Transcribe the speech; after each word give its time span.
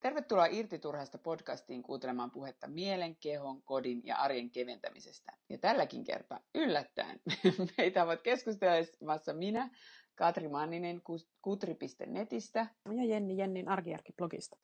Tervetuloa 0.00 0.46
Irti 0.46 0.78
turhasta 0.78 1.18
podcastiin 1.18 1.82
kuuntelemaan 1.82 2.30
puhetta 2.30 2.68
mielen, 2.68 3.16
kehon, 3.16 3.62
kodin 3.62 4.00
ja 4.04 4.16
arjen 4.16 4.50
keventämisestä. 4.50 5.32
Ja 5.48 5.58
tälläkin 5.58 6.04
kertaa 6.04 6.40
yllättäen 6.54 7.20
meitä 7.78 8.04
ovat 8.04 8.22
keskustelemassa 8.22 9.32
minä, 9.32 9.70
Katri 10.14 10.48
Manninen 10.48 11.02
kutri.netistä 11.42 12.66
ja 12.96 13.04
Jenni 13.04 13.36
Jennin 13.36 13.68
arkiarki-blogista. 13.68 14.56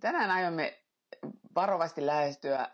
Tänään 0.00 0.30
aiomme 0.30 0.78
varovasti 1.54 2.06
lähestyä 2.06 2.70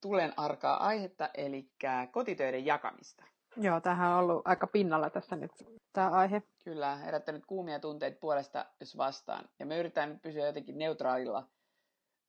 tulen 0.00 0.32
arkaa 0.36 0.86
aihetta, 0.86 1.30
eli 1.34 1.70
kotitöiden 2.12 2.66
jakamista. 2.66 3.24
Joo, 3.56 3.80
tähän 3.80 4.10
on 4.10 4.18
ollut 4.18 4.42
aika 4.44 4.66
pinnalla 4.66 5.10
tässä 5.10 5.36
nyt 5.36 5.52
tämä 5.92 6.10
aihe. 6.10 6.42
Kyllä, 6.64 6.96
herättänyt 6.96 7.46
kuumia 7.46 7.80
tunteita 7.80 8.18
puolesta 8.20 8.66
jos 8.80 8.96
vastaan. 8.96 9.48
Ja 9.58 9.66
me 9.66 9.78
yritetään 9.78 10.08
nyt 10.08 10.22
pysyä 10.22 10.46
jotenkin 10.46 10.78
neutraalilla, 10.78 11.48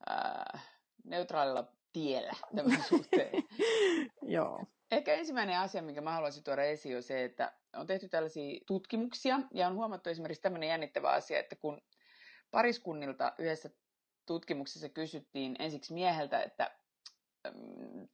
ää, 0.10 0.60
neutraalilla 1.04 1.68
tiellä 1.94 2.34
tämän 2.56 2.84
suhteen. 2.90 3.44
Joo. 4.22 4.64
Ehkä 4.92 5.14
ensimmäinen 5.14 5.60
asia, 5.60 5.82
minkä 5.82 6.02
mä 6.02 6.12
haluaisin 6.12 6.44
tuoda 6.44 6.64
esiin, 6.64 6.96
on 6.96 7.04
se, 7.04 7.24
että 7.24 7.52
on 7.76 7.88
tehty 7.88 8.10
tällaisia 8.10 8.60
tutkimuksia 8.66 9.40
ja 9.54 9.68
on 9.68 9.76
huomattu 9.76 10.10
esimerkiksi 10.10 10.42
tämmöinen 10.42 10.70
jännittävä 10.70 11.10
asia, 11.10 11.40
että 11.40 11.56
kun 11.56 11.82
pariskunnilta 12.52 13.34
yhdessä 13.38 13.70
tutkimuksessa 14.26 14.90
kysyttiin 14.90 15.56
ensiksi 15.60 15.94
mieheltä, 15.94 16.44
että 16.44 16.72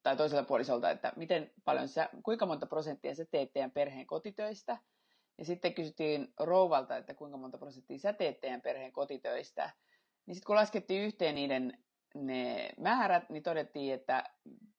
tai 0.03 0.17
toisella 0.17 0.43
puolisolta, 0.43 0.91
että 0.91 1.13
miten 1.15 1.51
paljon 1.65 1.87
sä, 1.87 2.09
kuinka 2.23 2.45
monta 2.45 2.65
prosenttia 2.65 3.15
sä 3.15 3.25
teet 3.25 3.53
teidän 3.53 3.71
perheen 3.71 4.07
kotitöistä. 4.07 4.77
Ja 5.37 5.45
sitten 5.45 5.73
kysyttiin 5.73 6.33
rouvalta, 6.39 6.97
että 6.97 7.13
kuinka 7.13 7.37
monta 7.37 7.57
prosenttia 7.57 7.97
sä 7.97 8.13
teet 8.13 8.41
teidän 8.41 8.61
perheen 8.61 8.91
kotitöistä. 8.91 9.71
Niin 10.25 10.35
sitten 10.35 10.47
kun 10.47 10.55
laskettiin 10.55 11.05
yhteen 11.05 11.35
niiden 11.35 11.77
ne 12.15 12.69
määrät, 12.77 13.29
niin 13.29 13.43
todettiin, 13.43 13.93
että 13.93 14.23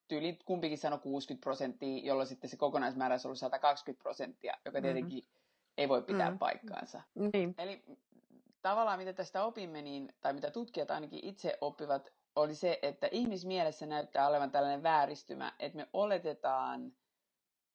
tyyli 0.08 0.38
kumpikin 0.44 0.78
sanoi 0.78 0.98
60 0.98 1.44
prosenttia, 1.44 2.04
jolloin 2.04 2.28
sitten 2.28 2.50
se 2.50 2.56
kokonaismäärä 2.56 3.12
olisi 3.12 3.28
ollut 3.28 3.38
120 3.38 4.02
prosenttia, 4.02 4.54
joka 4.64 4.78
mm-hmm. 4.78 4.82
tietenkin 4.82 5.24
mm-hmm. 5.24 5.72
ei 5.78 5.88
voi 5.88 6.02
pitää 6.02 6.26
mm-hmm. 6.26 6.38
paikkaansa. 6.38 7.02
Niin. 7.14 7.54
Eli 7.58 7.84
tavallaan 8.62 8.98
mitä 8.98 9.12
tästä 9.12 9.44
opimme, 9.44 9.82
niin, 9.82 10.12
tai 10.20 10.32
mitä 10.32 10.50
tutkijat 10.50 10.90
ainakin 10.90 11.20
itse 11.22 11.58
oppivat, 11.60 12.12
oli 12.38 12.54
se, 12.54 12.78
että 12.82 13.08
ihmismielessä 13.10 13.86
näyttää 13.86 14.28
olevan 14.28 14.50
tällainen 14.50 14.82
vääristymä, 14.82 15.52
että 15.58 15.76
me 15.76 15.88
oletetaan, 15.92 16.92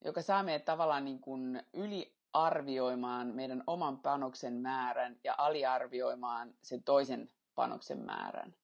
joka 0.05 0.21
saa 0.21 0.43
meidät 0.43 0.65
tavallaan 0.65 1.05
niin 1.05 1.19
kuin 1.19 1.63
yliarvioimaan 1.73 3.27
meidän 3.27 3.63
oman 3.67 3.99
panoksen 3.99 4.53
määrän 4.53 5.19
ja 5.23 5.35
aliarvioimaan 5.37 6.53
sen 6.61 6.83
toisen 6.83 7.29
panoksen 7.55 7.99
määrän. 7.99 8.55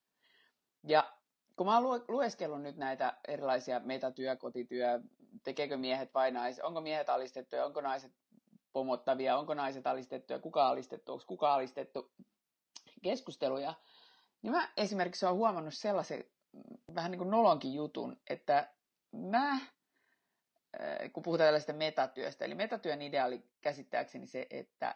Ja 0.83 1.13
kun 1.55 1.67
mä 1.67 1.77
oon 1.77 2.05
lueskellut 2.07 2.61
nyt 2.61 2.77
näitä 2.77 3.17
erilaisia 3.27 3.79
metatyö, 3.79 4.35
kotityö, 4.35 5.01
tekeekö 5.43 5.77
miehet 5.77 6.13
vai 6.13 6.31
naiset, 6.31 6.63
onko 6.63 6.81
miehet 6.81 7.09
alistettuja, 7.09 7.65
onko 7.65 7.81
naiset 7.81 8.13
pomottavia, 8.73 9.37
onko 9.37 9.53
naiset 9.53 9.87
alistettuja, 9.87 10.39
kuka 10.39 10.69
alistettu, 10.69 11.11
onko 11.11 11.23
kuka 11.27 11.53
alistettu 11.53 12.11
keskusteluja, 13.03 13.73
niin 14.41 14.51
mä 14.51 14.69
esimerkiksi 14.77 15.25
olen 15.25 15.37
huomannut 15.37 15.73
sellaisen 15.73 16.23
vähän 16.95 17.11
niin 17.11 17.19
kuin 17.19 17.31
nolonkin 17.31 17.73
jutun, 17.73 18.17
että 18.29 18.73
mä, 19.11 19.51
äh, 19.51 19.59
kun 21.13 21.23
puhutaan 21.23 21.47
tällaista 21.47 21.73
metatyöstä, 21.73 22.45
eli 22.45 22.55
metatyön 22.55 23.01
ideaali 23.01 23.43
käsittääkseni 23.61 24.27
se, 24.27 24.47
että 24.49 24.95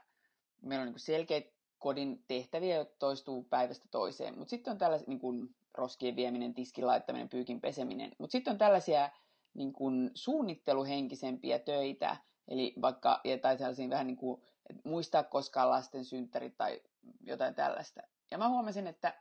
meillä 0.62 0.84
on 0.84 0.88
niin 0.88 1.00
selkeitä 1.00 1.54
kodin 1.80 2.24
tehtäviä, 2.28 2.76
jotka 2.76 2.96
toistuu 3.00 3.44
päivästä 3.44 3.88
toiseen, 3.92 4.38
mutta 4.38 4.50
sitten 4.50 4.72
on 4.72 4.78
tällaisia 4.78 5.08
niin 5.08 5.20
kuin 5.20 5.56
roskien 5.74 6.16
vieminen, 6.16 6.54
tiskin 6.54 6.88
laittaminen, 6.88 7.30
pyykin 7.30 7.62
peseminen, 7.62 8.12
mutta 8.18 8.32
sitten 8.32 8.52
on 8.52 8.58
tällaisia 8.58 9.10
niin 9.54 9.74
kuin 9.74 10.12
suunnitteluhenkisempiä 10.14 11.60
töitä, 11.60 12.18
eli 12.48 12.74
vaikka, 12.82 13.22
tai 13.42 13.58
sellaisia 13.58 13.90
vähän 13.90 14.08
niin 14.08 14.18
kuin, 14.18 14.42
muistaa 14.84 15.24
koskaan 15.24 15.70
lasten 15.70 16.06
synttärit 16.06 16.58
tai 16.58 16.82
jotain 17.22 17.56
tällaista. 17.56 18.02
Ja 18.32 18.38
mä 18.38 18.50
huomasin, 18.50 18.88
että 18.88 19.14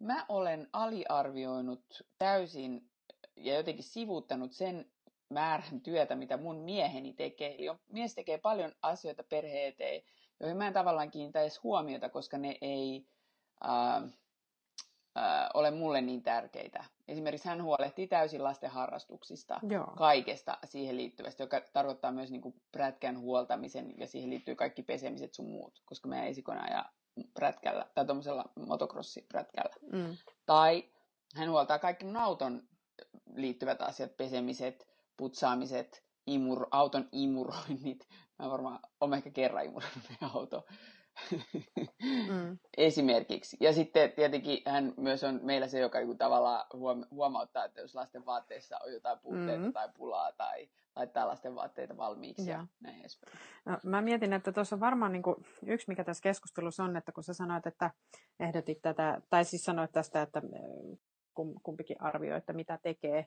mä 0.00 0.26
olen 0.28 0.68
aliarvioinut 0.72 1.84
täysin 2.18 2.90
ja 3.36 3.54
jotenkin 3.54 3.84
sivuuttanut 3.84 4.52
sen 4.52 4.90
määrän 5.28 5.80
työtä, 5.80 6.14
mitä 6.14 6.36
mun 6.36 6.56
mieheni 6.56 7.12
tekee. 7.12 7.54
Eli 7.54 7.78
mies 7.88 8.14
tekee 8.14 8.38
paljon 8.38 8.72
asioita 8.82 9.22
perheen 9.22 9.68
eteen, 9.68 10.02
joihin 10.40 10.56
mä 10.56 10.66
en 10.66 10.72
tavallaan 10.72 11.10
kiinnitä 11.10 11.40
edes 11.40 11.62
huomiota, 11.62 12.08
koska 12.08 12.38
ne 12.38 12.58
ei 12.60 13.06
ää, 13.60 14.02
ää, 15.14 15.50
ole 15.54 15.70
mulle 15.70 16.00
niin 16.00 16.22
tärkeitä. 16.22 16.84
Esimerkiksi 17.08 17.48
hän 17.48 17.62
huolehtii 17.62 18.06
täysin 18.06 18.44
lasten 18.44 18.70
harrastuksista, 18.70 19.60
Joo. 19.70 19.86
kaikesta 19.96 20.58
siihen 20.64 20.96
liittyvästä, 20.96 21.42
joka 21.42 21.60
tarkoittaa 21.72 22.12
myös 22.12 22.30
niin 22.30 22.42
kuin 22.42 22.54
prätkän 22.72 23.18
huoltamisen 23.18 23.94
ja 23.98 24.06
siihen 24.06 24.30
liittyy 24.30 24.54
kaikki 24.54 24.82
pesemiset 24.82 25.34
sun 25.34 25.50
muut, 25.50 25.82
koska 25.84 26.08
meidän 26.08 26.28
esikona 26.28 26.68
ja 26.68 26.84
prätkällä 27.34 27.86
tai 27.94 28.04
tuommoisella 28.06 28.44
motocrossiprätkällä. 28.66 29.74
Mm. 29.92 30.16
Tai 30.46 30.84
hän 31.34 31.50
huoltaa 31.50 31.78
kaikki 31.78 32.04
mun 32.04 32.16
auton 32.16 32.62
liittyvät 33.34 33.82
asiat, 33.82 34.16
pesemiset, 34.16 34.88
putsaamiset, 35.16 36.04
imur, 36.26 36.66
auton 36.70 37.08
imuroinnit. 37.12 38.08
Mä 38.38 38.50
varmaan 38.50 38.80
olen 39.00 39.16
ehkä 39.16 39.30
kerran 39.30 39.64
imuroinut 39.64 40.04
auto. 40.34 40.66
mm. 42.28 42.58
Esimerkiksi. 42.76 43.56
Ja 43.60 43.72
sitten 43.72 44.12
tietenkin 44.12 44.62
hän 44.66 44.94
myös 44.96 45.24
on 45.24 45.40
meillä 45.42 45.68
se, 45.68 45.78
joka 45.80 45.98
tavallaan 46.18 46.66
huomauttaa, 47.10 47.64
että 47.64 47.80
jos 47.80 47.94
lasten 47.94 48.26
vaatteissa 48.26 48.78
on 48.86 48.92
jotain 48.92 49.18
puutteita 49.18 49.64
mm. 49.66 49.72
tai 49.72 49.88
pulaa 49.96 50.32
tai 50.32 50.68
laittaa 50.96 51.26
lasten 51.26 51.54
vaatteita 51.54 51.96
valmiiksi 51.96 52.50
ja, 52.50 52.56
ja 52.56 52.66
näin 52.80 53.00
edespäin. 53.00 53.38
No, 53.64 53.78
mä 53.84 54.00
mietin, 54.00 54.32
että 54.32 54.52
tuossa 54.52 54.76
on 54.76 54.80
varmaan 54.80 55.12
niin 55.12 55.22
kuin, 55.22 55.36
yksi, 55.66 55.88
mikä 55.88 56.04
tässä 56.04 56.22
keskustelussa 56.22 56.84
on, 56.84 56.96
että 56.96 57.12
kun 57.12 57.24
sä 57.24 57.34
sanoit, 57.34 57.66
että 57.66 57.90
ehdotit 58.40 58.82
tätä, 58.82 59.22
tai 59.30 59.44
siis 59.44 59.64
sanoit 59.64 59.92
tästä, 59.92 60.22
että 60.22 60.42
kumpikin 61.62 62.02
arvioi, 62.02 62.38
että 62.38 62.52
mitä 62.52 62.78
tekee. 62.82 63.26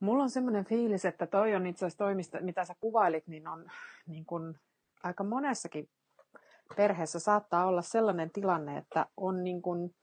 Mulla 0.00 0.22
on 0.22 0.30
semmoinen 0.30 0.64
fiilis, 0.64 1.04
että 1.04 1.26
toi 1.26 1.54
on 1.54 1.66
itse 1.66 1.86
asiassa 1.86 2.04
toimista, 2.04 2.40
mitä 2.40 2.64
sä 2.64 2.74
kuvailit, 2.80 3.26
niin 3.26 3.48
on 3.48 3.70
niin 4.06 4.26
kuin, 4.26 4.58
aika 5.02 5.24
monessakin 5.24 5.90
perheessä 6.76 7.18
saattaa 7.18 7.66
olla 7.66 7.82
sellainen 7.82 8.30
tilanne, 8.30 8.78
että 8.78 9.06
on 9.16 9.44
niin 9.44 9.62
kuin, 9.62 9.94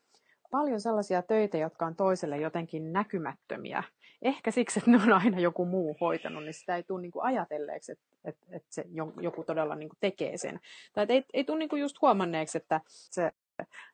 paljon 0.51 0.81
sellaisia 0.81 1.21
töitä, 1.21 1.57
jotka 1.57 1.85
on 1.85 1.95
toiselle 1.95 2.37
jotenkin 2.37 2.93
näkymättömiä. 2.93 3.83
Ehkä 4.21 4.51
siksi, 4.51 4.79
että 4.79 4.91
ne 4.91 4.97
on 5.03 5.13
aina 5.13 5.39
joku 5.39 5.65
muu 5.65 5.97
hoitanut, 6.01 6.43
niin 6.43 6.53
sitä 6.53 6.75
ei 6.75 6.83
tule 6.83 7.01
niin 7.01 7.11
kuin 7.11 7.25
ajatelleeksi, 7.25 7.91
että, 7.91 8.05
että, 8.25 8.45
että 8.51 8.67
se 8.69 8.85
joku 9.21 9.43
todella 9.43 9.75
niin 9.75 9.89
kuin 9.89 9.97
tekee 9.99 10.37
sen. 10.37 10.59
Tai 10.93 11.03
että 11.03 11.13
ei, 11.13 11.25
ei 11.33 11.43
tule 11.43 11.59
niin 11.59 11.69
kuin 11.69 11.81
just 11.81 12.01
huomanneeksi, 12.01 12.57
että 12.57 12.81
se 12.87 13.31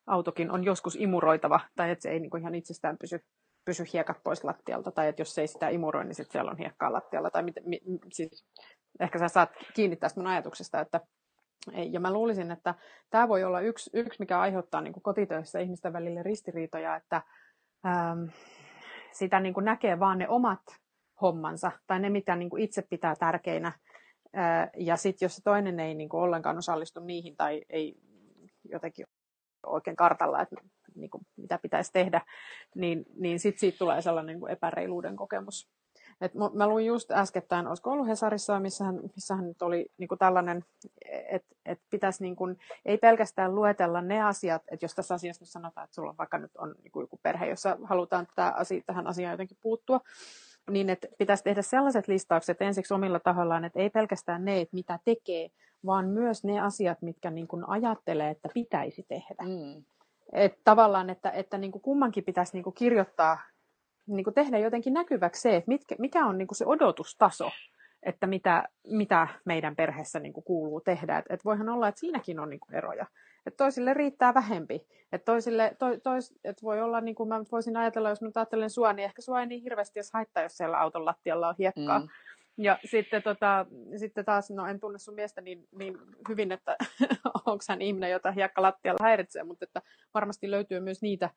autokin 0.06 0.50
on 0.50 0.64
joskus 0.64 0.96
imuroitava, 0.96 1.60
tai 1.76 1.90
että 1.90 2.02
se 2.02 2.10
ei 2.10 2.20
niin 2.20 2.30
kuin 2.30 2.40
ihan 2.40 2.54
itsestään 2.54 2.98
pysy, 2.98 3.24
pysy 3.64 3.84
hiekat 3.92 4.22
pois 4.24 4.44
lattialta, 4.44 4.90
tai 4.90 5.08
että 5.08 5.22
jos 5.22 5.34
se 5.34 5.40
ei 5.40 5.46
sitä 5.46 5.68
imuroi, 5.68 6.04
niin 6.04 6.14
sitten 6.14 6.32
siellä 6.32 6.50
on 6.50 6.58
hiekkaa 6.58 6.92
lattialla. 6.92 7.30
Tai 7.30 7.42
mit, 7.42 7.54
mit, 7.64 7.82
siis, 8.12 8.44
ehkä 9.00 9.18
sä 9.18 9.28
saat 9.28 9.50
kiinni 9.74 9.96
tästä 9.96 10.20
mun 10.20 10.26
ajatuksesta, 10.26 10.80
että 10.80 11.00
ja 11.90 12.00
mä 12.00 12.12
luulisin, 12.12 12.50
että 12.50 12.74
tämä 13.10 13.28
voi 13.28 13.44
olla 13.44 13.60
yksi, 13.60 13.90
yksi 13.92 14.20
mikä 14.20 14.40
aiheuttaa 14.40 14.80
niin 14.80 15.02
kotitöissä 15.02 15.60
ihmisten 15.60 15.92
välille 15.92 16.22
ristiriitoja, 16.22 16.96
että 16.96 17.22
ähm, 17.86 18.24
sitä 19.12 19.40
niin 19.40 19.54
kuin 19.54 19.64
näkee 19.64 20.00
vaan 20.00 20.18
ne 20.18 20.28
omat 20.28 20.62
hommansa 21.20 21.72
tai 21.86 22.00
ne, 22.00 22.10
mitä 22.10 22.36
niin 22.36 22.50
kuin 22.50 22.62
itse 22.62 22.82
pitää 22.82 23.16
tärkeinä. 23.16 23.72
Ja 24.76 24.96
sitten 24.96 25.26
jos 25.26 25.36
se 25.36 25.42
toinen 25.42 25.80
ei 25.80 25.94
niin 25.94 26.08
kuin 26.08 26.20
ollenkaan 26.20 26.58
osallistu 26.58 27.00
niihin 27.00 27.36
tai 27.36 27.62
ei 27.70 27.94
jotenkin 28.64 29.06
oikein 29.66 29.96
kartalla, 29.96 30.42
että 30.42 30.56
niin 30.94 31.10
kuin, 31.10 31.26
mitä 31.36 31.58
pitäisi 31.58 31.92
tehdä, 31.92 32.20
niin, 32.74 33.04
niin 33.14 33.40
sitten 33.40 33.60
siitä 33.60 33.78
tulee 33.78 34.02
sellainen 34.02 34.34
niin 34.34 34.40
kuin 34.40 34.52
epäreiluuden 34.52 35.16
kokemus. 35.16 35.70
Et 36.22 36.32
mä 36.54 36.66
luin 36.66 36.86
just 36.86 37.10
äskettäin, 37.10 37.66
olisiko 37.66 37.90
ollut 37.90 38.06
Hesarissa, 38.06 38.60
missähän, 38.60 39.00
missähän 39.16 39.48
nyt 39.48 39.62
oli 39.62 39.86
niin 39.98 40.08
kuin 40.08 40.18
tällainen, 40.18 40.64
että 41.30 41.54
et 41.66 41.80
pitäisi 41.90 42.22
niin 42.22 42.36
kuin, 42.36 42.58
ei 42.84 42.98
pelkästään 42.98 43.54
luetella 43.54 44.00
ne 44.00 44.22
asiat, 44.22 44.62
että 44.68 44.84
jos 44.84 44.94
tässä 44.94 45.14
asiassa 45.14 45.42
nyt 45.42 45.48
sanotaan, 45.48 45.84
että 45.84 45.94
sulla 45.94 46.14
vaikka 46.18 46.38
nyt 46.38 46.56
on 46.56 46.74
niin 46.82 46.92
kuin 46.92 47.02
joku 47.02 47.20
perhe, 47.22 47.46
jossa 47.46 47.78
halutaan 47.84 48.26
tämä 48.34 48.52
asia, 48.56 48.82
tähän 48.86 49.06
asiaan 49.06 49.32
jotenkin 49.32 49.58
puuttua, 49.60 50.00
niin 50.70 50.90
että 50.90 51.08
pitäisi 51.18 51.44
tehdä 51.44 51.62
sellaiset 51.62 52.08
listaukset 52.08 52.62
ensiksi 52.62 52.94
omilla 52.94 53.20
tahollaan, 53.20 53.64
että 53.64 53.80
ei 53.80 53.90
pelkästään 53.90 54.44
ne, 54.44 54.60
että 54.60 54.74
mitä 54.74 54.98
tekee, 55.04 55.48
vaan 55.86 56.08
myös 56.08 56.44
ne 56.44 56.60
asiat, 56.60 57.02
mitkä 57.02 57.30
niin 57.30 57.48
kuin 57.48 57.68
ajattelee, 57.68 58.30
että 58.30 58.48
pitäisi 58.54 59.06
tehdä. 59.08 59.44
Mm. 59.46 59.84
Että 60.32 60.60
tavallaan, 60.64 61.10
että, 61.10 61.30
että 61.30 61.58
niin 61.58 61.72
kuin 61.72 61.82
kummankin 61.82 62.24
pitäisi 62.24 62.52
niin 62.52 62.64
kuin 62.64 62.74
kirjoittaa 62.74 63.38
niin 64.06 64.24
kuin 64.24 64.34
tehdä 64.34 64.58
jotenkin 64.58 64.92
näkyväksi 64.92 65.40
se, 65.40 65.56
että 65.56 65.68
mitkä, 65.68 65.96
mikä 65.98 66.26
on 66.26 66.38
niin 66.38 66.48
kuin 66.48 66.56
se 66.56 66.66
odotustaso. 66.66 67.50
että 68.02 68.26
mitä, 68.26 68.68
mitä 68.88 69.28
meidän 69.44 69.76
perheessä 69.76 70.20
niin 70.20 70.32
kuin 70.32 70.44
kuuluu 70.44 70.80
tehdä. 70.80 71.18
Et, 71.18 71.24
et 71.30 71.44
voihan 71.44 71.68
olla, 71.68 71.88
että 71.88 71.98
siinäkin 72.00 72.40
on 72.40 72.50
niin 72.50 72.60
kuin 72.60 72.74
eroja. 72.74 73.06
Et 73.46 73.56
toisille 73.56 73.94
riittää 73.94 74.34
vähempi. 74.34 74.86
Et 75.12 75.24
toisille, 75.24 75.76
to, 75.78 75.86
tois, 76.02 76.34
et 76.44 76.62
voi 76.62 76.80
olla, 76.80 77.00
niin 77.00 77.14
kuin 77.14 77.28
mä 77.28 77.40
voisin 77.52 77.76
ajatella, 77.76 78.08
jos 78.08 78.22
mä 78.22 78.30
ajattelen 78.34 78.70
sua, 78.70 78.92
niin 78.92 79.04
ehkä 79.04 79.22
sua 79.22 79.40
ei 79.40 79.46
niin 79.46 79.62
hirveästi 79.62 79.98
jos 79.98 80.12
haittaa, 80.12 80.42
jos 80.42 80.56
siellä 80.56 80.78
auton 80.78 81.04
lattialla 81.04 81.48
on 81.48 81.54
hiekkaa. 81.58 81.98
Mm. 81.98 82.08
Ja 82.58 82.78
sitten, 82.84 83.22
tota, 83.22 83.66
sitten 83.96 84.24
taas, 84.24 84.50
no 84.50 84.66
en 84.66 84.80
tunne 84.80 84.98
sun 84.98 85.14
miestä 85.14 85.40
niin, 85.40 85.68
niin 85.78 85.98
hyvin, 86.28 86.52
että 86.52 86.76
onko 87.46 87.64
hän 87.68 87.82
ihminen, 87.82 88.10
jota 88.10 88.32
hiekka 88.32 88.62
lattialla 88.62 89.04
häiritsee, 89.04 89.44
mutta 89.44 89.64
että 89.64 89.82
varmasti 90.14 90.50
löytyy 90.50 90.80
myös 90.80 91.02
niitä, 91.02 91.30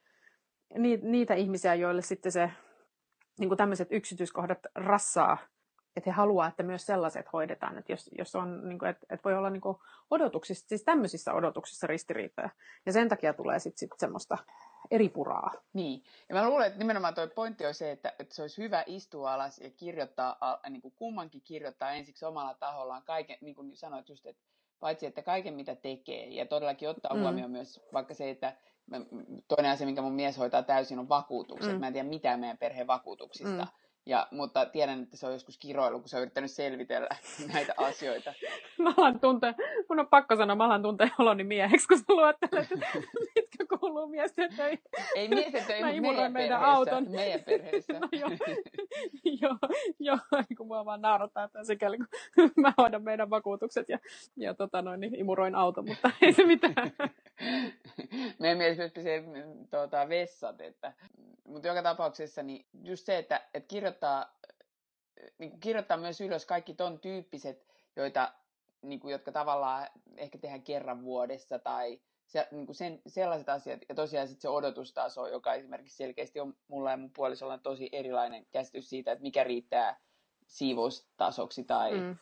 niitä, 1.02 1.34
ihmisiä, 1.34 1.76
joille 1.76 2.02
sitten 2.02 2.32
se 2.32 2.52
niin 3.40 3.50
kuin 3.50 3.58
tämmöiset 3.58 3.88
yksityiskohdat 3.92 4.60
rassaa 4.76 5.38
että 5.96 6.10
he 6.10 6.12
haluaa, 6.12 6.48
että 6.48 6.64
myös 6.64 6.86
sellaiset 6.86 7.34
hoidetaan, 7.34 7.78
että 7.78 7.92
jos, 7.92 8.10
jos 8.18 8.36
on, 8.36 8.70
niin 8.70 8.80
kuin, 8.80 8.90
että, 8.90 9.06
että 9.10 9.24
voi 9.24 9.34
olla 9.34 9.50
niin 9.50 9.62
kuin 9.62 9.78
odotuksissa, 10.12 10.68
siis 10.68 10.84
tämmöisissä 10.84 11.34
odotuksissa 11.34 11.88
ristiriitoja. 11.88 12.50
Ja 12.86 12.92
sen 12.92 13.10
takia 13.10 13.34
tulee 13.34 13.60
sitten 13.60 13.80
sit 13.80 14.00
semmoista 14.00 14.38
eri 14.92 15.10
puraa. 15.10 15.52
Niin. 15.74 16.04
Ja 16.30 16.36
mä 16.36 16.50
luulen, 16.50 16.68
että 16.68 16.80
nimenomaan 16.80 17.16
tuo 17.16 17.28
pointti 17.28 17.66
on 17.66 17.74
se, 17.74 17.92
että, 17.92 18.14
että 18.20 18.36
se 18.36 18.42
olisi 18.42 18.64
hyvä 18.64 18.84
istua 18.88 19.34
alas 19.34 19.60
ja 19.60 19.70
kirjoittaa, 19.70 20.60
niin 20.70 20.82
kuin 20.82 20.94
kummankin 20.96 21.42
kirjoittaa 21.42 21.92
ensiksi 21.92 22.26
omalla 22.26 22.54
tahollaan 22.54 23.04
kaiken, 23.04 23.38
niin 23.42 23.56
kuin 23.56 23.76
sanoit 23.76 24.10
just, 24.10 24.26
että 24.26 24.44
paitsi 24.80 25.06
että 25.06 25.22
kaiken 25.22 25.54
mitä 25.54 25.76
tekee 25.76 26.26
ja 26.26 26.46
todellakin 26.46 26.90
ottaa 26.90 27.14
mm. 27.14 27.22
huomioon 27.22 27.52
myös 27.52 27.82
vaikka 27.94 28.14
se, 28.14 28.30
että 28.30 28.58
toinen 29.48 29.72
asia, 29.72 29.86
minkä 29.86 30.02
mun 30.02 30.14
mies 30.14 30.38
hoitaa 30.38 30.64
täysin 30.64 31.00
on 31.00 31.10
vakuutukset. 31.10 31.74
Mm. 31.74 31.80
Mä 31.80 31.88
en 31.88 31.94
tiedä 31.94 32.10
mitään 32.10 32.40
meidän 32.40 32.58
perheen 32.58 32.88
vakuutuksista. 32.88 33.64
Mm 33.64 33.86
ja, 34.06 34.28
mutta 34.32 34.66
tiedän, 34.66 35.04
että 35.04 35.18
se 35.18 35.28
on 35.28 35.34
joskus 35.34 35.58
kiroilu, 35.58 36.00
kun 36.00 36.10
se 36.10 36.16
on 36.16 36.22
yrittänyt 36.22 36.52
selvitellä 36.52 37.10
näitä 37.54 37.74
asioita. 37.78 38.34
mä 38.84 38.94
alan 38.98 39.20
tuntea, 39.20 39.54
mun 39.90 40.00
on 40.00 40.08
pakko 40.08 40.36
sanoa, 40.36 40.56
mä 40.56 40.66
alan 40.66 40.82
tuntea 40.82 41.10
oloni 41.20 41.44
mieheksi, 41.44 41.88
kun 41.88 41.98
sä 41.98 42.04
luettelet, 42.08 42.70
mitkä 43.36 43.78
kuuluu 43.80 44.08
miesten 44.08 44.56
töihin. 44.56 44.82
Ei 45.16 45.28
miesten 45.28 45.66
töihin, 45.66 46.04
mutta 46.04 46.16
meidän, 46.16 46.32
meidän 46.32 46.62
auton. 46.62 47.12
meidän 47.12 47.44
perheessä. 47.44 47.94
no, 47.94 48.08
joo, 48.12 48.30
joo, 49.42 49.58
joo, 50.00 50.18
kun 50.58 50.68
mua 50.68 50.86
vaan 50.86 51.02
naurattaa, 51.02 51.44
että 51.44 51.64
sikäli 51.64 51.98
kun 51.98 52.08
mä 52.56 52.74
hoidan 52.78 53.04
meidän 53.04 53.30
vakuutukset 53.30 53.90
ja, 53.90 54.00
ja 54.38 54.54
tota 54.54 54.82
noin, 54.82 55.00
niin 55.00 55.16
imuroin 55.16 55.56
auton, 55.56 55.86
mutta 55.88 56.12
ei 56.22 56.34
se 56.34 56.46
mitään. 56.46 56.92
meidän 58.40 58.58
mielestä 58.58 59.02
se 59.02 59.24
tuota, 59.70 60.10
vessat, 60.10 60.62
että, 60.62 60.94
mutta 61.48 61.68
joka 61.68 61.84
tapauksessa 61.84 62.44
niin 62.44 62.66
just 62.84 63.06
se, 63.06 63.18
että, 63.18 63.48
että 63.54 63.68
kirjoittaa, 63.68 64.40
niin 65.38 65.60
kirjoittaa 65.60 65.98
myös 65.98 66.22
ylös 66.22 66.46
kaikki 66.46 66.74
ton 66.74 67.00
tyyppiset, 67.00 67.66
joita, 67.96 68.34
niin 68.82 69.00
kuin, 69.00 69.12
jotka 69.12 69.32
tavallaan 69.32 69.88
ehkä 70.18 70.38
tehdään 70.38 70.64
kerran 70.64 71.04
vuodessa 71.04 71.60
tai 71.60 72.02
se, 72.26 72.48
niin 72.52 72.66
kuin 72.66 72.76
sen, 72.76 73.02
sellaiset 73.08 73.50
asiat, 73.50 73.80
ja 73.90 73.96
tosiaan 73.96 74.28
sit 74.28 74.42
se 74.42 74.50
odotustaso, 74.50 75.28
joka 75.28 75.54
esimerkiksi 75.54 75.98
selkeästi 75.98 76.40
on 76.40 76.58
mulla 76.68 76.92
ja 76.92 76.98
mun 76.98 77.12
puolisolla 77.12 77.58
tosi 77.58 77.90
erilainen 77.92 78.46
käsitys 78.52 78.90
siitä, 78.90 79.12
että 79.12 79.24
mikä 79.24 79.44
riittää 79.44 80.00
siivoustasoksi 80.48 81.64
tai, 81.64 82.00
mm. 82.00 82.18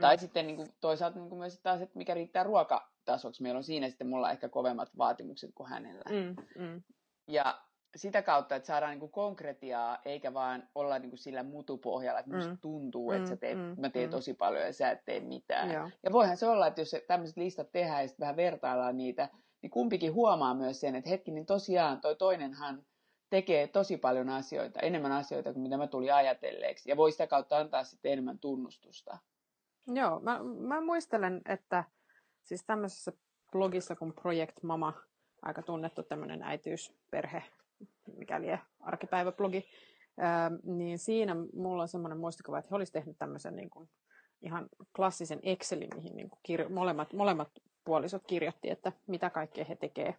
Tai 0.00 0.16
mm. 0.16 0.20
sitten 0.20 0.46
niin 0.46 0.56
kuin, 0.56 0.68
toisaalta 0.80 1.18
niin 1.18 1.28
kuin 1.28 1.38
myös 1.38 1.60
taas, 1.60 1.80
että 1.80 1.98
mikä 1.98 2.14
riittää 2.14 2.44
ruokatasoksi. 2.44 3.42
Meillä 3.42 3.58
on 3.58 3.64
siinä 3.64 3.88
sitten 3.88 4.08
mulla 4.08 4.30
ehkä 4.30 4.48
kovemmat 4.48 4.98
vaatimukset 4.98 5.50
kuin 5.54 5.68
hänellä. 5.68 6.04
Mm. 6.10 6.62
Mm. 6.62 6.82
Ja 7.28 7.60
sitä 7.96 8.22
kautta, 8.22 8.56
että 8.56 8.66
saadaan 8.66 8.90
niinku 8.90 9.08
konkretiaa, 9.08 9.98
eikä 10.04 10.34
vaan 10.34 10.68
olla 10.74 10.98
niinku 10.98 11.16
sillä 11.16 11.42
mutupohjalla, 11.42 12.20
että 12.20 12.34
musta 12.34 12.50
mm. 12.50 12.58
tuntuu, 12.58 13.10
että 13.10 13.22
mm, 13.22 13.28
sä 13.28 13.36
teet, 13.36 13.58
mm, 13.58 13.74
mä 13.78 13.90
teen 13.90 14.08
mm. 14.08 14.10
tosi 14.10 14.34
paljon 14.34 14.64
ja 14.64 14.72
sä 14.72 14.90
et 14.90 15.04
tee 15.04 15.20
mitään. 15.20 15.72
Joo. 15.72 15.90
Ja 16.02 16.12
voihan 16.12 16.36
se 16.36 16.46
olla, 16.46 16.66
että 16.66 16.80
jos 16.80 16.96
tämmöiset 17.06 17.36
listat 17.36 17.72
tehdään 17.72 18.02
ja 18.02 18.08
sitten 18.08 18.24
vähän 18.24 18.36
vertaillaan 18.36 18.96
niitä, 18.96 19.28
niin 19.62 19.70
kumpikin 19.70 20.14
huomaa 20.14 20.54
myös 20.54 20.80
sen, 20.80 20.96
että 20.96 21.10
hetki, 21.10 21.30
niin 21.30 21.46
tosiaan 21.46 22.00
toi 22.00 22.16
toinenhan 22.16 22.86
tekee 23.30 23.66
tosi 23.66 23.96
paljon 23.96 24.28
asioita, 24.28 24.80
enemmän 24.80 25.12
asioita 25.12 25.52
kuin 25.52 25.62
mitä 25.62 25.76
mä 25.76 25.86
tulin 25.86 26.14
ajatelleeksi. 26.14 26.90
Ja 26.90 26.96
voi 26.96 27.12
sitä 27.12 27.26
kautta 27.26 27.58
antaa 27.58 27.84
sitten 27.84 28.12
enemmän 28.12 28.38
tunnustusta. 28.38 29.18
Joo, 29.86 30.20
mä, 30.20 30.40
mä 30.58 30.80
muistelen, 30.80 31.40
että 31.48 31.84
siis 32.44 32.64
tämmöisessä 32.64 33.12
blogissa 33.52 33.96
kuin 33.96 34.12
Project 34.12 34.62
Mama, 34.62 34.92
aika 35.42 35.62
tunnettu 35.62 36.02
tämmöinen 36.02 36.42
äitiysperhe 36.42 37.42
mikäli 38.16 38.46
arkipäiväblogi, 38.80 39.68
niin 40.62 40.98
siinä 40.98 41.36
mulla 41.52 41.82
on 41.82 41.88
semmoinen 41.88 42.18
muistikuva, 42.18 42.58
että 42.58 42.68
he 42.70 42.76
olisivat 42.76 42.92
tehnyt 42.92 43.18
tämmöisen 43.18 43.56
niin 43.56 43.70
kuin 43.70 43.88
ihan 44.42 44.68
klassisen 44.96 45.40
Excelin, 45.42 45.90
mihin 45.94 46.16
niin 46.16 46.30
kuin 46.30 46.40
kir- 46.48 46.72
molemmat, 46.72 47.12
molemmat 47.12 47.48
puolisot 47.84 48.22
kirjoitti, 48.26 48.70
että 48.70 48.92
mitä 49.06 49.30
kaikkea 49.30 49.64
he 49.64 49.76
tekee. 49.76 50.14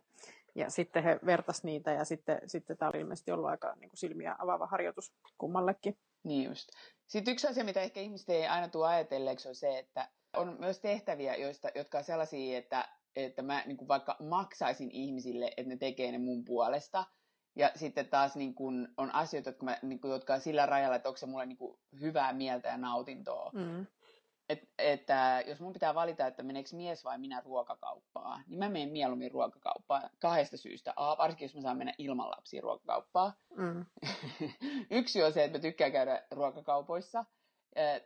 Ja 0.57 0.69
sitten 0.69 1.03
he 1.03 1.19
vertas 1.25 1.63
niitä 1.63 1.91
ja 1.91 2.05
sitten, 2.05 2.41
sitten 2.45 2.77
tämä 2.77 2.89
oli 2.89 2.99
ilmeisesti 2.99 3.31
ollut 3.31 3.49
aika 3.49 3.75
niin 3.75 3.89
kuin 3.89 3.97
silmiä 3.97 4.35
avaava 4.39 4.67
harjoitus 4.67 5.13
kummallekin. 5.37 5.97
Niin 6.23 6.49
just. 6.49 6.69
Sitten 7.07 7.31
yksi 7.31 7.47
asia, 7.47 7.63
mitä 7.63 7.81
ehkä 7.81 7.99
ihmiset 7.99 8.29
ei 8.29 8.47
aina 8.47 8.67
tule 8.67 8.87
ajatelleeksi, 8.87 9.49
on 9.49 9.55
se, 9.55 9.79
että 9.79 10.09
on 10.37 10.55
myös 10.59 10.79
tehtäviä, 10.79 11.35
joista, 11.35 11.69
jotka 11.75 11.97
on 11.97 12.03
sellaisia, 12.03 12.57
että, 12.57 12.89
että 13.15 13.41
mä 13.41 13.63
niin 13.65 13.77
kuin 13.77 13.87
vaikka 13.87 14.15
maksaisin 14.19 14.91
ihmisille, 14.91 15.51
että 15.57 15.69
ne 15.69 15.77
tekee 15.77 16.11
ne 16.11 16.17
mun 16.17 16.45
puolesta– 16.45 17.05
ja 17.57 17.71
sitten 17.75 18.07
taas 18.07 18.35
niin 18.35 18.55
kun 18.55 18.87
on 18.97 19.15
asioita, 19.15 19.49
jotka, 19.49 19.65
mä, 19.65 19.77
niin 19.81 19.99
kun, 19.99 20.11
jotka 20.11 20.33
on 20.33 20.41
sillä 20.41 20.65
rajalla, 20.65 20.95
että 20.95 21.09
onko 21.09 21.17
se 21.17 21.25
mulle 21.25 21.45
niin 21.45 21.57
kun, 21.57 21.79
hyvää 22.01 22.33
mieltä 22.33 22.67
ja 22.67 22.77
nautintoa. 22.77 23.51
Mm. 23.53 23.85
Et, 24.49 24.69
että 24.77 25.43
jos 25.47 25.59
mun 25.59 25.73
pitää 25.73 25.95
valita, 25.95 26.27
että 26.27 26.43
meneekö 26.43 26.69
mies 26.73 27.03
vai 27.03 27.17
minä 27.17 27.41
ruokakauppaan, 27.45 28.43
niin 28.47 28.59
mä 28.59 28.69
menen 28.69 28.89
mieluummin 28.89 29.31
ruokakauppaan 29.31 30.09
kahdesta 30.19 30.57
syystä. 30.57 30.93
A, 30.95 31.17
varsinkin 31.17 31.45
jos 31.45 31.55
mä 31.55 31.61
saan 31.61 31.77
mennä 31.77 31.93
ilman 31.97 32.29
lapsia 32.31 32.61
ruokakauppaan. 32.61 33.33
Mm. 33.57 33.85
Yksi 34.99 35.23
on 35.23 35.33
se, 35.33 35.43
että 35.43 35.57
mä 35.57 35.61
tykkään 35.61 35.91
käydä 35.91 36.23
ruokakaupoissa. 36.31 37.25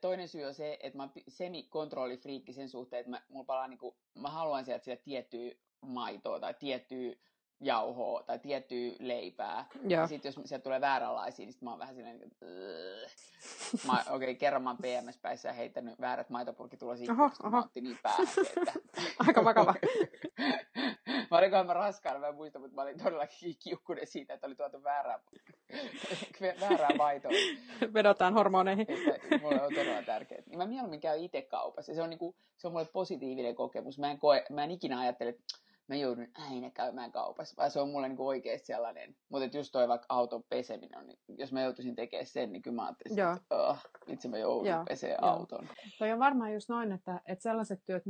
Toinen 0.01 0.27
syy 0.27 0.43
on 0.43 0.53
se, 0.53 0.77
että 0.83 0.97
mä 0.97 1.09
semi-kontrollifriikki 1.27 2.53
sen 2.53 2.69
suhteen, 2.69 2.99
että 2.99 3.09
mä, 3.09 3.21
mulla 3.29 3.45
palaa, 3.45 3.67
niin 3.67 3.77
kuin, 3.77 3.95
mä 4.15 4.29
haluan 4.29 4.65
sieltä 4.65 4.83
sitä 4.83 5.03
tiettyä 5.03 5.51
maitoa 5.81 6.39
tai 6.39 6.53
tiettyä 6.53 7.15
jauhoa 7.61 8.23
tai 8.23 8.39
tiettyä 8.39 8.91
leipää. 8.99 9.65
Ja 9.87 10.07
sitten 10.07 10.29
jos 10.29 10.39
sieltä 10.45 10.63
tulee 10.63 10.81
vääränlaisia, 10.81 11.45
niin 11.45 11.53
sit 11.53 11.61
mä 11.61 11.69
oon 11.69 11.79
vähän 11.79 11.95
silleen, 11.95 12.23
että 12.23 12.45
okei, 13.99 14.15
okay, 14.15 14.35
kerran 14.35 14.63
mä 14.63 14.69
oon 14.69 14.77
PMS-päissä 14.77 15.49
ja 15.49 15.53
heittänyt 15.53 16.01
väärät 16.01 16.29
maitopurkitulosia, 16.29 17.15
koska 17.15 17.49
mä 17.49 17.59
otti 17.59 17.81
niin 17.81 17.99
päähän, 18.03 18.27
että... 18.57 18.73
Aika 19.27 19.43
vakava. 19.43 19.75
mä 21.31 21.37
olin 21.37 21.51
mä 21.65 21.73
raskaana, 21.73 22.19
mä 22.19 22.27
en 22.27 22.35
muista, 22.35 22.59
mutta 22.59 22.75
mä 22.75 22.81
olin 22.81 23.03
todellakin 23.03 23.55
kiukkunen 23.63 24.07
siitä, 24.07 24.33
että 24.33 24.47
oli 24.47 24.55
tuotu 24.55 24.83
väärää, 24.83 25.19
väärää 26.69 26.95
maitoa. 26.97 27.31
Vedotaan 27.93 28.33
hormoneihin. 28.33 28.87
Että 29.15 29.37
mulle 29.37 29.61
on 29.61 29.73
todella 29.73 30.03
tärkeää. 30.03 30.43
Niin 30.45 30.57
mä 30.57 30.65
mieluummin 30.65 31.01
käyn 31.01 31.23
itse 31.23 31.41
kaupassa. 31.41 31.95
Se 31.95 32.01
on, 32.01 32.09
niinku, 32.09 32.35
se 32.57 32.67
on 32.67 32.73
mulle 32.73 32.85
positiivinen 32.93 33.55
kokemus. 33.55 33.99
Mä 33.99 34.11
en, 34.11 34.19
koe, 34.19 34.45
mä 34.49 34.63
en 34.63 34.71
ikinä 34.71 34.99
ajattele, 34.99 35.29
että 35.29 35.43
mä 35.87 35.95
joudun 35.95 36.27
aina 36.33 36.69
käymään 36.69 37.11
kaupassa, 37.11 37.61
vai 37.61 37.71
se 37.71 37.79
on 37.79 37.89
mulle 37.89 38.07
niinku 38.07 38.27
oikeasti 38.27 38.67
sellainen. 38.67 39.15
Mutta 39.29 39.57
just 39.57 39.71
toi 39.71 39.87
vaikka 39.87 40.05
auton 40.09 40.43
peseminen, 40.49 40.99
on, 40.99 41.07
niin 41.07 41.19
jos 41.37 41.53
mä 41.53 41.61
joutuisin 41.61 41.95
tekemään 41.95 42.25
sen, 42.25 42.51
niin 42.51 42.61
kyllä 42.61 42.75
mä 42.75 42.85
ajattelin, 42.85 43.17
Joo. 43.17 43.33
että 43.33 43.55
oh, 43.55 43.79
itse 44.07 44.27
mä 44.27 44.37
joudun 44.37 44.85
pesemään 44.89 45.23
auton. 45.23 45.69
Toi 45.99 46.11
on 46.11 46.19
varmaan 46.19 46.53
just 46.53 46.69
noin, 46.69 46.91
että, 46.91 47.21
että 47.25 47.43
sellaiset 47.43 47.81
työt, 47.85 48.03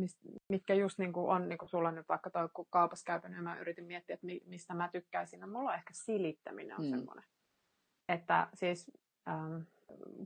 mitkä 0.49 0.73
just 0.73 0.99
niinku 0.99 1.29
on, 1.29 1.49
niin 1.49 1.57
kuin 1.57 1.69
sulla 1.69 1.91
nyt 1.91 2.09
vaikka 2.09 2.29
toi 2.29 2.49
kaupassa 2.69 3.05
käypänä, 3.05 3.35
ja 3.35 3.41
mä 3.41 3.59
yritin 3.59 3.85
miettiä, 3.85 4.13
että 4.13 4.27
mistä 4.45 4.73
mä 4.73 4.89
tykkäisin, 4.91 5.39
no 5.39 5.47
mulla 5.47 5.69
on 5.69 5.75
ehkä 5.75 5.93
silittäminen 5.93 6.79
on 6.79 6.85
mm. 6.85 6.89
semmoinen. 6.89 7.25
Että 8.09 8.47
siis 8.53 8.91
ähm, 9.29 9.61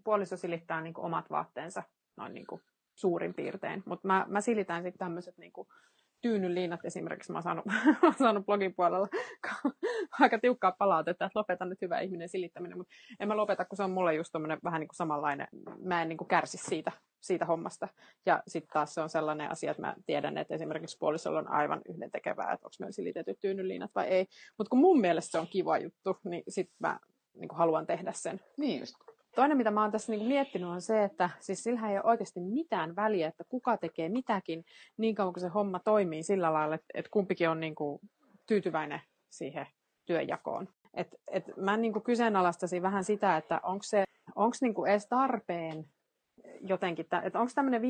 puoliso 0.04 0.38
silittää 0.38 0.82
niin 0.82 0.94
kuin 0.94 1.06
omat 1.06 1.30
vaatteensa 1.30 1.84
noin 2.18 2.34
niin 2.34 2.48
kuin 2.48 2.62
suurin 2.96 3.34
piirtein, 3.34 3.84
mutta 3.86 4.08
mä, 4.08 4.26
mä 4.30 4.42
silitän 4.42 4.84
sitten 4.84 5.00
tämmöiset 5.00 5.38
niin 5.38 5.54
kuin 5.54 5.68
tyynyliinat 6.22 6.86
esimerkiksi 6.86 7.32
mä 7.32 7.38
oon 7.38 7.44
saanut, 7.44 7.66
oon 8.04 8.14
saanut 8.14 8.46
blogin 8.46 8.76
puolella 8.76 9.08
aika 10.20 10.40
tiukkaa 10.40 10.76
palautetta, 10.80 11.26
että 11.26 11.40
lopetan 11.40 11.70
nyt 11.70 11.82
hyvä 11.82 12.00
ihminen 12.00 12.30
silittäminen, 12.30 12.78
mutta 12.78 12.94
en 13.20 13.28
mä 13.28 13.38
lopeta, 13.38 13.66
kun 13.66 13.78
se 13.78 13.84
on 13.84 13.92
mulle 13.92 14.16
just 14.16 14.30
tommonen 14.32 14.60
vähän 14.64 14.80
niin 14.80 14.88
kuin 14.88 14.96
samanlainen, 14.96 15.48
mä 15.80 16.02
en 16.02 16.10
niin 16.10 16.18
kuin 16.18 16.28
kärsi 16.28 16.58
siitä, 16.58 16.92
siitä 17.22 17.46
hommasta. 17.46 17.88
Ja 18.26 18.44
sitten 18.48 18.74
taas 18.74 18.94
se 18.94 19.02
on 19.02 19.10
sellainen 19.10 19.52
asia, 19.52 19.72
että 19.72 19.82
mä 19.82 19.96
tiedän, 20.06 20.38
että 20.38 20.56
esimerkiksi 20.56 20.98
puolisolla 21.00 21.40
on 21.40 21.52
aivan 21.52 21.82
yhdentekevää, 21.90 22.52
että 22.52 22.68
onko 22.68 22.76
meillä 22.80 22.92
silitetyt 22.92 23.40
tyynyliinat 23.40 23.92
vai 23.96 24.08
ei. 24.08 24.26
Mutta 24.58 24.70
kun 24.70 24.80
mun 24.80 25.02
mielestä 25.02 25.32
se 25.32 25.40
on 25.40 25.48
kiva 25.48 25.78
juttu, 25.78 26.18
niin 26.24 26.44
sitten 26.50 26.76
mä 26.80 27.00
niin 27.34 27.50
kuin 27.50 27.58
haluan 27.58 27.88
tehdä 27.88 28.12
sen. 28.12 28.40
Niin 28.58 28.80
just. 28.80 28.96
Toinen, 29.36 29.58
mitä 29.58 29.72
mä 29.72 29.82
oon 29.82 29.92
tässä 29.92 30.12
niin 30.12 30.28
miettinyt, 30.28 30.70
on 30.70 30.82
se, 30.82 31.04
että 31.04 31.30
siis 31.40 31.64
sillä 31.64 31.90
ei 31.90 31.98
ole 31.98 32.06
oikeasti 32.06 32.40
mitään 32.40 32.96
väliä, 32.96 33.28
että 33.28 33.44
kuka 33.50 33.78
tekee 33.78 34.10
mitäkin 34.10 34.66
niin 34.98 35.16
kauan 35.16 35.34
kuin 35.34 35.42
se 35.42 35.48
homma 35.48 35.80
toimii 35.80 36.24
sillä 36.24 36.54
lailla, 36.54 36.76
että, 36.94 37.10
kumpikin 37.12 37.50
on 37.50 37.60
niin 37.60 37.76
kuin 37.76 38.00
tyytyväinen 38.46 39.02
siihen 39.30 39.68
työnjakoon. 40.06 40.68
Et, 40.94 41.08
et 41.28 41.44
mä 41.58 41.78
niin 41.78 41.94
kuin 41.94 42.04
kyseenalaistasin 42.04 42.82
vähän 42.82 43.04
sitä, 43.04 43.38
että 43.38 43.60
onko 43.64 43.84
se 43.84 44.04
onko 44.36 44.58
niin 44.62 44.74
kuin 44.74 44.92
edes 44.92 45.08
tarpeen 45.08 45.86
jotenkin, 46.62 47.06
että 47.24 47.40
onko 47.40 47.52
tämmöinen 47.56 47.82
50-50, 47.82 47.86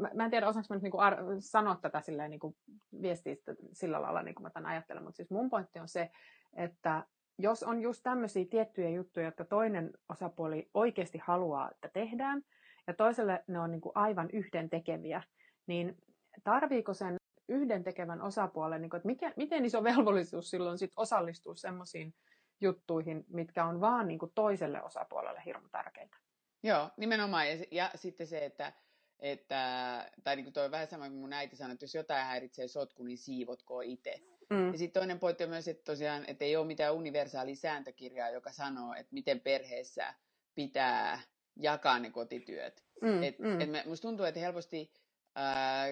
mä, 0.00 0.10
mä 0.14 0.24
en 0.24 0.30
tiedä 0.30 0.48
osaanko 0.48 0.66
mä 0.70 0.76
nyt 0.76 0.82
niinku 0.82 0.98
ar- 0.98 1.18
sanoa 1.38 1.78
tätä 1.82 2.00
silleen 2.00 2.30
niinku 2.30 2.56
viestiä 3.02 3.36
sillä 3.72 4.02
lailla, 4.02 4.22
niin 4.22 4.34
kuin 4.34 4.42
mä 4.42 4.50
tämän 4.50 4.70
ajattelen, 4.70 5.02
mutta 5.02 5.16
siis 5.16 5.30
mun 5.30 5.50
pointti 5.50 5.78
on 5.78 5.88
se, 5.88 6.10
että 6.56 7.04
jos 7.38 7.62
on 7.62 7.80
just 7.80 8.02
tämmöisiä 8.02 8.44
tiettyjä 8.50 8.88
juttuja, 8.90 9.26
jotka 9.26 9.44
toinen 9.44 9.90
osapuoli 10.08 10.70
oikeasti 10.74 11.18
haluaa, 11.18 11.70
että 11.70 11.88
tehdään, 11.88 12.42
ja 12.86 12.94
toiselle 12.94 13.44
ne 13.46 13.60
on 13.60 13.70
niin 13.70 13.80
kuin 13.80 13.92
aivan 13.94 14.30
yhden 14.32 14.70
tekeviä, 14.70 15.22
niin 15.66 15.96
tarviiko 16.44 16.94
sen 16.94 17.16
yhden 17.48 17.84
tekevän 17.84 18.22
osapuolen, 18.22 18.82
niin 18.82 18.90
kuin, 18.90 18.98
että 18.98 19.06
mikä, 19.06 19.32
miten 19.36 19.64
iso 19.64 19.84
velvollisuus 19.84 20.50
silloin 20.50 20.78
sit 20.78 20.92
osallistua 20.96 21.54
semmoisiin 21.54 22.14
juttuihin, 22.60 23.24
mitkä 23.28 23.64
on 23.64 23.80
vaan 23.80 24.08
niin 24.08 24.18
kuin 24.18 24.32
toiselle 24.34 24.82
osapuolelle 24.82 25.42
hirmu 25.44 25.68
tärkeitä. 25.68 26.16
Joo, 26.62 26.90
nimenomaan. 26.96 27.48
Ja, 27.48 27.64
ja 27.70 27.90
sitten 27.94 28.26
se, 28.26 28.44
että, 28.44 28.72
että 29.18 30.10
tai 30.24 30.36
niin 30.36 30.44
kuin 30.44 30.54
toi 30.54 30.70
vähän 30.70 30.86
sama 30.86 31.08
kuin 31.08 31.20
mun 31.20 31.32
äiti 31.32 31.56
sanoi, 31.56 31.72
että 31.72 31.84
jos 31.84 31.94
jotain 31.94 32.26
häiritsee 32.26 32.68
sotku, 32.68 33.02
niin 33.02 33.18
siivotko 33.18 33.80
itse. 33.80 34.20
Mm. 34.50 34.72
Ja 34.72 34.78
sitten 34.78 35.00
toinen 35.00 35.18
pointti 35.18 35.44
on 35.44 35.50
myös, 35.50 35.68
että 35.68 35.84
tosiaan, 35.84 36.24
että 36.26 36.44
ei 36.44 36.56
ole 36.56 36.66
mitään 36.66 36.94
universaalia 36.94 37.56
sääntökirjaa, 37.56 38.30
joka 38.30 38.52
sanoo, 38.52 38.94
että 38.94 39.14
miten 39.14 39.40
perheessä 39.40 40.14
pitää 40.54 41.20
jakaa 41.56 41.98
ne 41.98 42.10
kotityöt. 42.10 42.84
Mm, 43.02 43.22
et, 43.22 43.38
mm. 43.38 43.60
Et 43.60 43.70
me, 43.70 43.82
musta 43.86 44.08
tuntuu, 44.08 44.26
että 44.26 44.40
helposti 44.40 44.92
ää, 45.34 45.86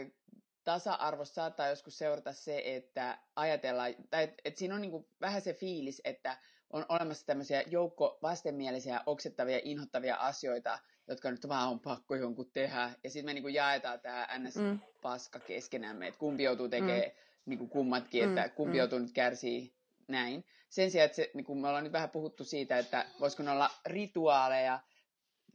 tasa-arvossa 0.64 1.34
saattaa 1.34 1.68
joskus 1.68 1.98
seurata 1.98 2.32
se, 2.32 2.62
että 2.64 3.18
ajatellaan, 3.36 3.94
tai 4.10 4.24
että 4.24 4.42
et 4.44 4.56
siinä 4.56 4.74
on 4.74 4.80
niinku 4.80 5.08
vähän 5.20 5.40
se 5.40 5.54
fiilis, 5.54 6.00
että 6.04 6.38
on 6.70 6.86
olemassa 6.88 7.26
tämmöisiä 7.26 7.62
joukko 7.66 8.18
vastenmielisiä, 8.22 9.00
oksettavia, 9.06 9.60
inhottavia 9.62 10.16
asioita, 10.16 10.78
jotka 11.08 11.30
nyt 11.30 11.48
vaan 11.48 11.68
on 11.68 11.80
pakko 11.80 12.14
jonkun 12.14 12.50
tehdä. 12.52 12.90
Ja 13.04 13.10
sitten 13.10 13.24
me 13.24 13.34
niinku 13.34 13.48
jaetaan 13.48 14.00
tämä 14.00 14.28
NS-paska 14.38 15.38
mm. 15.38 15.44
keskenämme, 15.44 16.06
että 16.06 16.20
kumpi 16.20 16.42
joutuu 16.42 16.68
tekemään 16.68 17.00
mm. 17.00 17.12
Niinku 17.46 17.66
kummatkin, 17.66 18.24
että 18.24 18.42
mm. 18.42 18.50
kumpi 18.50 18.72
mm. 18.72 18.78
joutuu 18.78 18.98
nyt 18.98 19.12
kärsii 19.12 19.74
näin. 20.08 20.44
Sen 20.68 20.90
sijaan, 20.90 21.04
että 21.04 21.16
se, 21.16 21.30
niinku 21.34 21.54
me 21.54 21.68
ollaan 21.68 21.84
nyt 21.84 21.92
vähän 21.92 22.10
puhuttu 22.10 22.44
siitä, 22.44 22.78
että 22.78 23.06
voisiko 23.20 23.42
ne 23.42 23.50
olla 23.50 23.70
rituaaleja, 23.86 24.80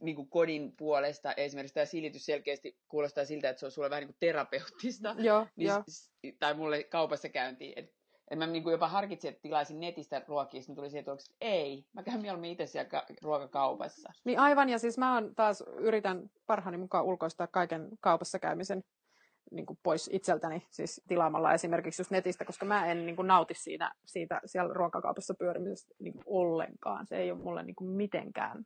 niin 0.00 0.16
kuin 0.16 0.28
kodin 0.28 0.72
puolesta. 0.76 1.32
Esimerkiksi 1.32 1.74
tämä 1.74 1.86
silitys 1.86 2.26
selkeästi 2.26 2.78
kuulostaa 2.88 3.24
siltä, 3.24 3.50
että 3.50 3.60
se 3.60 3.66
on 3.66 3.72
sulle 3.72 3.90
vähän 3.90 4.00
niin 4.00 4.08
kuin 4.08 4.20
terapeuttista. 4.20 5.16
Joo, 5.28 5.46
niin, 5.56 5.68
jo. 5.68 5.84
Tai 6.38 6.54
mulle 6.54 6.82
kaupassa 6.82 7.28
käyntiin. 7.28 7.72
Et, 7.76 7.94
et 8.30 8.38
mä 8.38 8.46
niin 8.46 8.62
kuin 8.62 8.72
jopa 8.72 8.88
harkitsin, 8.88 9.28
että 9.28 9.42
tilaisin 9.42 9.80
netistä 9.80 10.22
ruokia, 10.28 10.60
sitten 10.60 10.76
tuli 10.76 10.90
siihen, 10.90 11.00
että 11.00 11.34
ei, 11.40 11.84
mä 11.92 12.02
käyn 12.02 12.22
mieluummin 12.22 12.50
itse 12.50 12.66
siellä 12.66 12.90
ka- 12.90 13.06
ruokakaupassa. 13.22 14.12
Niin 14.24 14.38
aivan, 14.38 14.68
ja 14.68 14.78
siis 14.78 14.98
mä 14.98 15.16
on 15.16 15.34
taas 15.34 15.64
yritän 15.76 16.30
parhaani 16.46 16.76
mukaan 16.76 17.04
ulkoistaa 17.04 17.46
kaiken 17.46 17.88
kaupassa 18.00 18.38
käymisen 18.38 18.84
niin 19.50 19.66
kuin 19.66 19.78
pois 19.82 20.10
itseltäni, 20.12 20.66
siis 20.70 21.02
tilaamalla 21.08 21.54
esimerkiksi 21.54 22.00
just 22.00 22.10
netistä, 22.10 22.44
koska 22.44 22.66
mä 22.66 22.86
en 22.86 23.06
niin 23.06 23.16
kuin 23.16 23.28
nauti 23.28 23.54
siitä, 23.54 23.92
siitä 24.06 24.40
siellä 24.44 24.74
ruokakaupassa 24.74 25.34
pyörimisestä 25.34 25.94
niin 25.98 26.12
kuin 26.12 26.24
ollenkaan. 26.26 27.06
Se 27.06 27.16
ei 27.16 27.30
ole 27.30 27.42
mulle 27.42 27.62
niin 27.62 27.76
kuin 27.76 27.90
mitenkään 27.90 28.64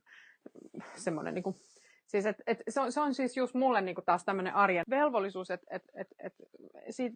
semmoinen 0.95 1.33
niin 1.33 1.43
kuin, 1.43 1.55
Siis 2.15 2.25
et, 2.25 2.41
et, 2.47 2.63
se, 2.69 2.81
on, 2.81 2.91
se 2.91 3.01
on 3.01 3.13
siis 3.13 3.37
just 3.37 3.53
mulle 3.53 3.81
niinku 3.81 4.01
taas 4.01 4.25
tämmöinen 4.25 4.55
arjen 4.55 4.85
velvollisuus, 4.89 5.51
että 5.51 5.67
et, 5.69 5.83
et, 5.95 6.07
et, 6.19 6.33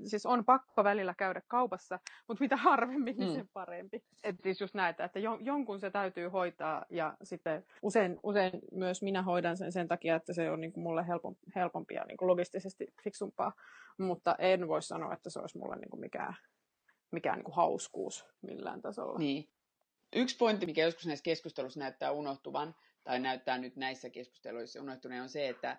siis 0.05 0.25
on 0.25 0.45
pakko 0.45 0.83
välillä 0.83 1.13
käydä 1.13 1.41
kaupassa, 1.47 1.99
mutta 2.27 2.43
mitä 2.43 2.57
harvemmin, 2.57 3.17
niin 3.17 3.29
mm. 3.29 3.35
sen 3.35 3.49
parempi. 3.53 4.03
Et 4.23 4.35
siis 4.43 4.61
just 4.61 4.73
näitä, 4.73 5.03
että 5.03 5.19
jon, 5.19 5.45
jonkun 5.45 5.79
se 5.79 5.91
täytyy 5.91 6.27
hoitaa 6.27 6.85
ja 6.89 7.17
sitten 7.23 7.65
usein, 7.81 8.19
usein 8.23 8.51
myös 8.71 9.01
minä 9.01 9.21
hoidan 9.21 9.57
sen 9.57 9.71
sen 9.71 9.87
takia, 9.87 10.15
että 10.15 10.33
se 10.33 10.51
on 10.51 10.61
niinku 10.61 10.79
mulle 10.79 11.07
helpom, 11.07 11.35
helpompi 11.55 11.93
ja 11.93 12.05
niinku 12.05 12.27
logistisesti 12.27 12.87
fiksumpaa, 13.03 13.53
mutta 13.97 14.35
en 14.39 14.67
voi 14.67 14.81
sanoa, 14.81 15.13
että 15.13 15.29
se 15.29 15.39
olisi 15.39 15.57
mulle 15.57 15.75
niinku 15.75 15.97
mikään, 15.97 16.35
mikään 17.11 17.37
niinku 17.37 17.51
hauskuus 17.51 18.25
millään 18.41 18.81
tasolla. 18.81 19.19
Niin. 19.19 19.49
Yksi 20.15 20.37
pointti, 20.37 20.65
mikä 20.65 20.85
joskus 20.85 21.05
näissä 21.05 21.23
keskusteluissa 21.23 21.79
näyttää 21.79 22.11
unohtuvan, 22.11 22.75
tai 23.09 23.19
näyttää 23.19 23.57
nyt 23.57 23.75
näissä 23.75 24.09
keskusteluissa 24.09 24.81
unohtuneen, 24.81 25.21
on 25.21 25.29
se, 25.29 25.49
että 25.49 25.77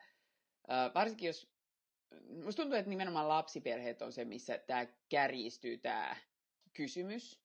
varsinkin 0.95 1.27
jos, 1.27 1.53
musta 2.45 2.63
tuntuu, 2.63 2.79
että 2.79 2.91
nimenomaan 2.91 3.29
lapsiperheet 3.29 4.03
on 4.03 4.13
se, 4.13 4.25
missä 4.25 4.59
tämä 4.59 4.87
kärjistyy 5.09 5.79
tämä 5.79 6.17
kysymys. 6.73 7.41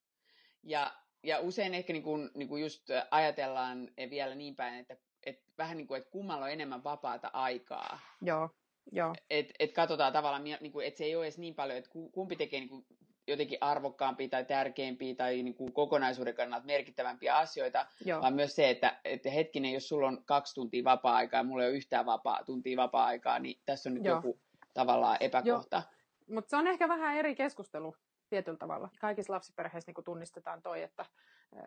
Ja, 0.63 0.95
ja 1.23 1.39
usein 1.39 1.73
ehkä 1.73 1.93
niin 1.93 2.03
kuin, 2.03 2.31
niin 2.35 2.47
kuin 2.49 2.61
just 2.61 2.89
ajatellaan 3.11 3.89
vielä 4.09 4.35
niin 4.35 4.55
päin, 4.55 4.79
että, 4.79 4.97
että 5.23 5.51
vähän 5.57 5.77
niin 5.77 5.87
kuin, 5.87 5.97
että 5.97 6.11
kummalla 6.11 6.45
on 6.45 6.51
enemmän 6.51 6.83
vapaata 6.83 7.29
aikaa. 7.33 7.99
Joo, 8.21 8.49
joo. 8.91 9.15
Et, 9.29 9.53
et 9.59 9.73
katsotaan 9.73 10.13
tavallaan, 10.13 10.43
niin 10.43 10.71
kuin, 10.71 10.87
että 10.87 10.97
se 10.97 11.03
ei 11.03 11.15
ole 11.15 11.25
edes 11.25 11.37
niin 11.37 11.55
paljon, 11.55 11.77
että 11.77 11.89
kumpi 12.11 12.35
tekee 12.35 12.59
niin 12.59 12.69
kuin 12.69 12.85
jotenkin 13.27 13.57
arvokkaampia 13.61 14.29
tai 14.29 14.45
tärkeimpiä 14.45 15.15
tai 15.15 15.43
niin 15.43 15.55
kuin 15.55 15.73
kokonaisuuden 15.73 16.35
kannalta 16.35 16.65
merkittävämpiä 16.65 17.35
asioita, 17.37 17.85
Joo. 18.05 18.21
vaan 18.21 18.33
myös 18.33 18.55
se, 18.55 18.69
että, 18.69 18.99
että 19.05 19.29
hetkinen, 19.29 19.73
jos 19.73 19.87
sulla 19.87 20.07
on 20.07 20.23
kaksi 20.25 20.55
tuntia 20.55 20.83
vapaa-aikaa 20.83 21.39
ja 21.39 21.43
mulla 21.43 21.63
ei 21.63 21.69
ole 21.69 21.77
yhtään 21.77 22.05
vapaa, 22.05 22.43
tuntia 22.43 22.77
vapaa-aikaa, 22.77 23.39
niin 23.39 23.61
tässä 23.65 23.89
on 23.89 23.93
nyt 23.93 24.05
Joo. 24.05 24.15
joku 24.15 24.39
tavallaan 24.73 25.17
epäkohta. 25.19 25.83
Mutta 26.29 26.49
se 26.49 26.57
on 26.57 26.67
ehkä 26.67 26.87
vähän 26.87 27.15
eri 27.15 27.35
keskustelu 27.35 27.95
tietyllä 28.29 28.57
tavalla. 28.57 28.89
Kaikissa 28.99 29.33
lapsiperheissä 29.33 29.91
niin 29.91 30.03
tunnistetaan 30.03 30.61
toi, 30.61 30.81
että 30.81 31.05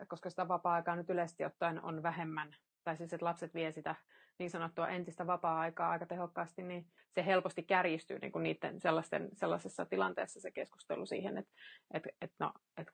koska 0.09 0.31
sitä 0.31 0.49
vapaa-aikaa 0.49 0.97
nyt 0.97 1.11
yleisesti 1.11 1.45
ottaen 1.45 1.85
on 1.85 2.03
vähemmän, 2.03 2.57
tai 2.85 2.97
siis 2.97 3.13
että 3.13 3.27
lapset 3.27 3.55
vie 3.55 3.73
sitä 3.73 3.95
niin 4.39 4.51
sanottua 4.51 4.89
entistä 4.89 5.27
vapaa-aikaa 5.27 5.91
aika 5.91 6.07
tehokkaasti, 6.07 6.63
niin 6.63 6.87
se 7.11 7.27
helposti 7.27 7.63
kärjistyy 7.63 8.19
niin 8.19 8.33
kuin 8.33 8.43
niiden 8.43 8.81
sellaisten, 8.81 9.29
sellaisessa 9.33 9.87
tilanteessa 9.87 10.41
se 10.41 10.51
keskustelu 10.51 11.07
siihen, 11.07 11.39
että 11.39 11.53
et, 11.95 12.03
et 12.23 12.33
no, 12.39 12.53
et 12.77 12.89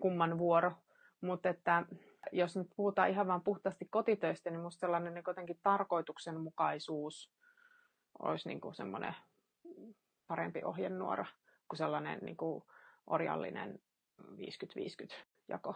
kumman 0.00 0.38
vuoro. 0.38 0.72
Mutta 1.20 1.48
että 1.48 1.84
jos 2.32 2.56
nyt 2.56 2.66
puhutaan 2.76 3.10
ihan 3.10 3.26
vain 3.26 3.42
puhtaasti 3.42 3.88
kotitöistä, 3.90 4.50
niin 4.50 4.60
minusta 4.60 4.80
sellainen 4.80 5.14
niin 5.14 5.24
jotenkin 5.26 5.60
tarkoituksenmukaisuus 5.62 7.32
olisi 8.18 8.48
niin 8.48 8.60
kuin 8.60 8.74
semmoinen 8.74 9.14
parempi 10.26 10.64
ohjenuora 10.64 11.26
kuin 11.68 11.78
sellainen 11.78 12.18
niin 12.22 12.36
kuin 12.36 12.64
orjallinen 13.06 13.78
50-50 14.22 14.26
jako 15.48 15.74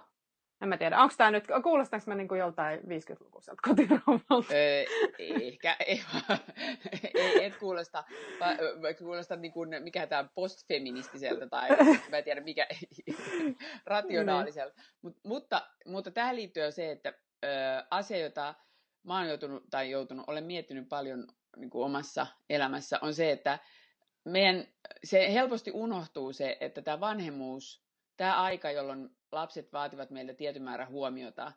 en 0.62 0.68
mä 0.68 0.76
tiedä, 0.76 0.98
onko 0.98 1.14
tämä 1.18 1.30
nyt, 1.30 1.44
kuulostaanko 1.62 2.04
mä 2.06 2.14
niin 2.14 2.28
joltain 2.38 2.80
50-lukuiselta 2.80 3.60
kotiraumalta? 3.68 4.54
Öö, 4.54 4.84
ehkä, 5.18 5.76
ei, 5.86 6.02
ei, 7.14 7.44
et 7.44 7.56
kuulosta, 7.56 8.04
vaan 8.40 8.58
kuulosta 8.98 9.36
niin 9.36 9.52
kuin, 9.52 9.70
mikä 9.82 10.06
tämä 10.06 10.28
postfeministiseltä 10.34 11.46
tai 11.46 11.68
mä 12.10 12.18
en 12.18 12.24
tiedä 12.24 12.40
mikä, 12.40 12.66
rationaaliselta. 13.86 14.76
Niin. 14.76 14.86
Mut, 15.02 15.16
mutta, 15.24 15.66
mutta 15.86 16.10
tähän 16.10 16.36
liittyy 16.36 16.72
se, 16.72 16.90
että 16.90 17.14
ö, 17.44 17.48
asia, 17.90 18.18
jota 18.18 18.54
mä 19.02 19.18
oon 19.18 19.28
joutunut, 19.28 19.64
tai 19.70 19.90
joutunut, 19.90 20.28
olen 20.28 20.44
miettinyt 20.44 20.88
paljon 20.88 21.26
niin 21.56 21.70
kuin 21.70 21.84
omassa 21.84 22.26
elämässä, 22.50 22.98
on 23.02 23.14
se, 23.14 23.30
että 23.30 23.58
meidän, 24.24 24.64
se 25.04 25.32
helposti 25.32 25.70
unohtuu 25.74 26.32
se, 26.32 26.56
että 26.60 26.82
tämä 26.82 27.00
vanhemmuus, 27.00 27.84
tämä 28.16 28.42
aika, 28.42 28.70
jolloin 28.70 29.10
lapset 29.32 29.72
vaativat 29.72 30.10
meiltä 30.10 30.34
tietyn 30.34 30.62
määrän 30.62 30.88
huomiota, 30.88 31.52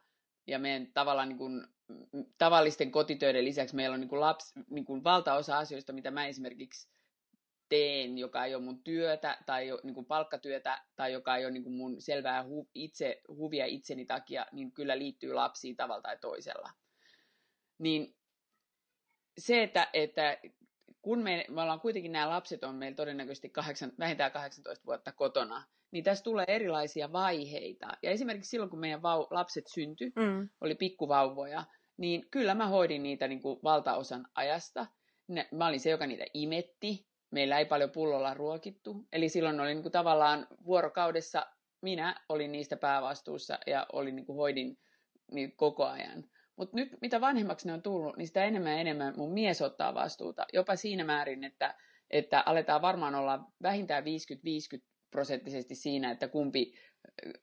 ja 0.48 0.60
meidän 0.60 0.88
tavallaan 0.94 1.30
niin 1.30 1.38
kuin, 1.38 1.68
tavallisten 2.38 2.92
kotitöiden 2.92 3.46
lisäksi 3.46 3.76
meillä 3.76 3.94
on 3.94 4.00
niin 4.00 4.10
kuin 4.10 4.20
laps, 4.20 4.54
niin 4.70 4.86
kuin 4.86 5.04
valtaosa 5.04 5.58
asioista, 5.58 5.94
mitä 5.94 6.12
mä 6.12 6.26
esimerkiksi 6.26 6.90
teen, 7.70 8.18
joka 8.18 8.46
ei 8.46 8.56
ole 8.56 8.64
mun 8.64 8.84
työtä 8.84 9.38
tai 9.46 9.68
niin 9.84 9.94
kuin 9.94 10.06
palkkatyötä 10.06 10.82
tai 10.96 11.14
joka 11.14 11.36
ei 11.36 11.46
ole 11.46 11.52
niin 11.52 11.64
kuin 11.64 11.76
mun 11.76 12.02
selvää 12.02 12.44
hu, 12.44 12.70
itse, 12.74 13.22
huvia 13.28 13.66
itseni 13.66 14.06
takia, 14.06 14.46
niin 14.52 14.72
kyllä 14.72 14.98
liittyy 14.98 15.34
lapsiin 15.34 15.76
tavalla 15.76 16.02
tai 16.02 16.18
toisella. 16.18 16.70
Niin 17.78 18.16
se, 19.38 19.64
että, 19.64 19.90
että 19.94 20.38
kun 21.02 21.20
me, 21.20 21.46
me 21.50 21.62
ollaan 21.62 21.80
kuitenkin 21.80 22.12
nämä 22.12 22.30
lapset 22.30 22.64
on 22.64 22.76
meillä 22.76 22.96
todennäköisesti 22.96 23.50
kahdeksan, 23.50 23.92
vähintään 24.00 24.32
18 24.32 24.86
vuotta 24.86 25.12
kotona, 25.12 25.64
niin 25.94 26.04
tässä 26.04 26.24
tulee 26.24 26.46
erilaisia 26.48 27.12
vaiheita. 27.12 27.88
Ja 28.04 28.12
esimerkiksi 28.12 28.50
silloin, 28.50 28.70
kun 28.70 28.80
meidän 28.80 29.00
vau- 29.00 29.28
lapset 29.32 29.64
syntyi, 29.68 30.12
mm. 30.16 30.50
oli 30.62 30.76
pikkuvauvoja, 30.76 31.64
niin 31.98 32.26
kyllä 32.32 32.56
mä 32.56 32.68
hoidin 32.68 33.04
niitä 33.04 33.28
niin 33.28 33.42
kuin 33.42 33.60
valtaosan 33.64 34.28
ajasta. 34.36 34.88
Ne, 35.28 35.48
mä 35.52 35.68
olin 35.68 35.80
se, 35.80 35.90
joka 35.90 36.08
niitä 36.08 36.26
imetti. 36.34 37.08
Meillä 37.32 37.60
ei 37.60 37.66
paljon 37.66 37.90
pullolla 37.92 38.34
ruokittu. 38.34 39.08
Eli 39.12 39.30
silloin 39.30 39.60
oli 39.60 39.74
niin 39.74 39.82
kuin 39.82 39.92
tavallaan 39.92 40.48
vuorokaudessa 40.66 41.46
minä 41.82 42.16
olin 42.30 42.52
niistä 42.52 42.78
päävastuussa 42.78 43.60
ja 43.68 43.88
olin 43.94 44.16
niin 44.16 44.26
kuin 44.26 44.38
hoidin 44.38 44.78
niitä 45.32 45.54
koko 45.58 45.86
ajan. 45.86 46.24
Mutta 46.56 46.76
nyt 46.76 46.90
mitä 47.02 47.22
vanhemmaksi 47.22 47.68
ne 47.68 47.74
on 47.74 47.82
tullut, 47.82 48.18
niin 48.18 48.28
sitä 48.28 48.46
enemmän 48.46 48.72
ja 48.72 48.80
enemmän 48.80 49.14
mun 49.18 49.34
mies 49.34 49.62
ottaa 49.62 49.94
vastuuta. 49.94 50.46
Jopa 50.54 50.76
siinä 50.76 51.04
määrin, 51.04 51.44
että, 51.44 51.76
että 52.10 52.44
aletaan 52.46 52.82
varmaan 52.82 53.16
olla 53.16 53.40
vähintään 53.62 54.04
50-50 54.04 54.93
prosenttisesti 55.14 55.76
siinä, 55.76 56.12
että 56.12 56.28
kumpi, 56.28 56.74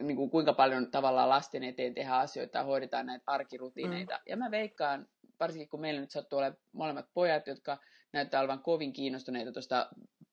niin 0.03 0.17
kuin 0.17 0.31
kuinka 0.31 0.53
paljon 0.53 0.91
tavallaan 0.91 1.29
lasten 1.29 1.65
eteen 1.65 1.95
tehdään 1.95 2.21
asioita 2.21 2.59
ja 2.59 2.65
hoidetaan 2.65 3.07
näitä 3.07 3.25
arkirutiineita. 3.27 4.15
Mm. 4.15 4.23
Ja 4.29 4.37
mä 4.37 4.51
veikkaan 4.51 5.07
varsinkin 5.41 5.69
kun 5.69 5.81
meillä 5.81 6.01
nyt 6.01 6.11
sattuu 6.11 6.39
olemaan 6.39 6.59
molemmat 6.73 7.07
pojat, 7.15 7.47
jotka 7.47 7.79
näyttää 8.13 8.41
olevan 8.41 8.63
kovin 8.63 8.93
kiinnostuneita 8.93 9.53
tuosta 9.53 9.91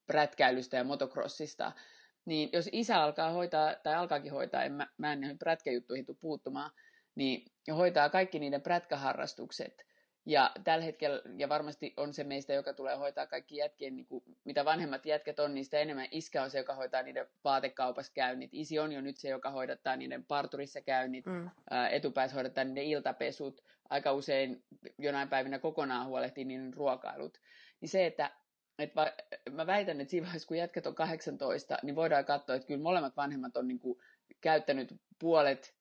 prätkäilystä 0.07 0.77
ja 0.77 0.83
motocrossista, 0.83 1.71
niin 2.25 2.49
jos 2.53 2.69
isä 2.71 3.03
alkaa 3.03 3.31
hoitaa, 3.31 3.75
tai 3.83 3.95
alkaakin 3.95 4.31
hoitaa, 4.31 4.63
en 4.63 4.71
mä, 4.71 4.87
mä 4.97 5.13
en 5.13 5.21
näihin 5.21 5.39
prätkäjuttuihin 5.39 6.05
tule 6.05 6.17
puuttumaan, 6.21 6.71
niin 7.15 7.45
hoitaa 7.75 8.09
kaikki 8.09 8.39
niiden 8.39 8.61
prätkäharrastukset, 8.61 9.86
ja 10.27 10.51
tällä 10.63 10.85
hetkellä, 10.85 11.21
ja 11.37 11.49
varmasti 11.49 11.93
on 11.97 12.13
se 12.13 12.23
meistä, 12.23 12.53
joka 12.53 12.73
tulee 12.73 12.95
hoitaa 12.95 13.27
kaikki 13.27 13.55
jätkien, 13.55 13.95
niin 13.95 14.05
kuin, 14.05 14.23
mitä 14.43 14.65
vanhemmat 14.65 15.05
jätkät 15.05 15.39
on, 15.39 15.53
niin 15.53 15.65
sitä 15.65 15.79
enemmän 15.79 16.07
iskä 16.11 16.43
on 16.43 16.49
se, 16.49 16.57
joka 16.57 16.75
hoitaa 16.75 17.03
niiden 17.03 17.27
vaatekaupassa 17.43 18.13
käynnit. 18.13 18.49
Isi 18.53 18.79
on 18.79 18.91
jo 18.91 19.01
nyt 19.01 19.17
se, 19.17 19.29
joka 19.29 19.51
hoidattaa 19.51 19.95
niiden 19.95 20.25
parturissa 20.25 20.81
käynnit, 20.81 21.25
mm. 21.25 21.49
etupäässä 21.91 22.35
hoidattaa 22.35 22.63
niiden 22.63 22.83
iltapesut, 22.83 23.63
aika 23.89 24.11
usein 24.13 24.63
jonain 24.97 25.29
päivinä 25.29 25.59
kokonaan 25.59 26.07
huolehtii 26.07 26.45
niiden 26.45 26.73
ruokailut. 26.73 27.37
Niin 27.81 27.89
se, 27.89 28.05
että 28.05 28.31
että 28.79 28.95
va, 28.95 29.11
mä 29.51 29.67
väitän, 29.67 30.01
että 30.01 30.11
siinä 30.11 30.25
vaiheessa, 30.25 30.47
kun 30.47 30.57
jätkät 30.57 30.87
on 30.87 30.95
18, 30.95 31.77
niin 31.83 31.95
voidaan 31.95 32.25
katsoa, 32.25 32.55
että 32.55 32.67
kyllä 32.67 32.81
molemmat 32.81 33.17
vanhemmat 33.17 33.57
on 33.57 33.67
niin 33.67 33.79
kuin 33.79 33.99
käyttänyt 34.41 34.95
puolet 35.19 35.75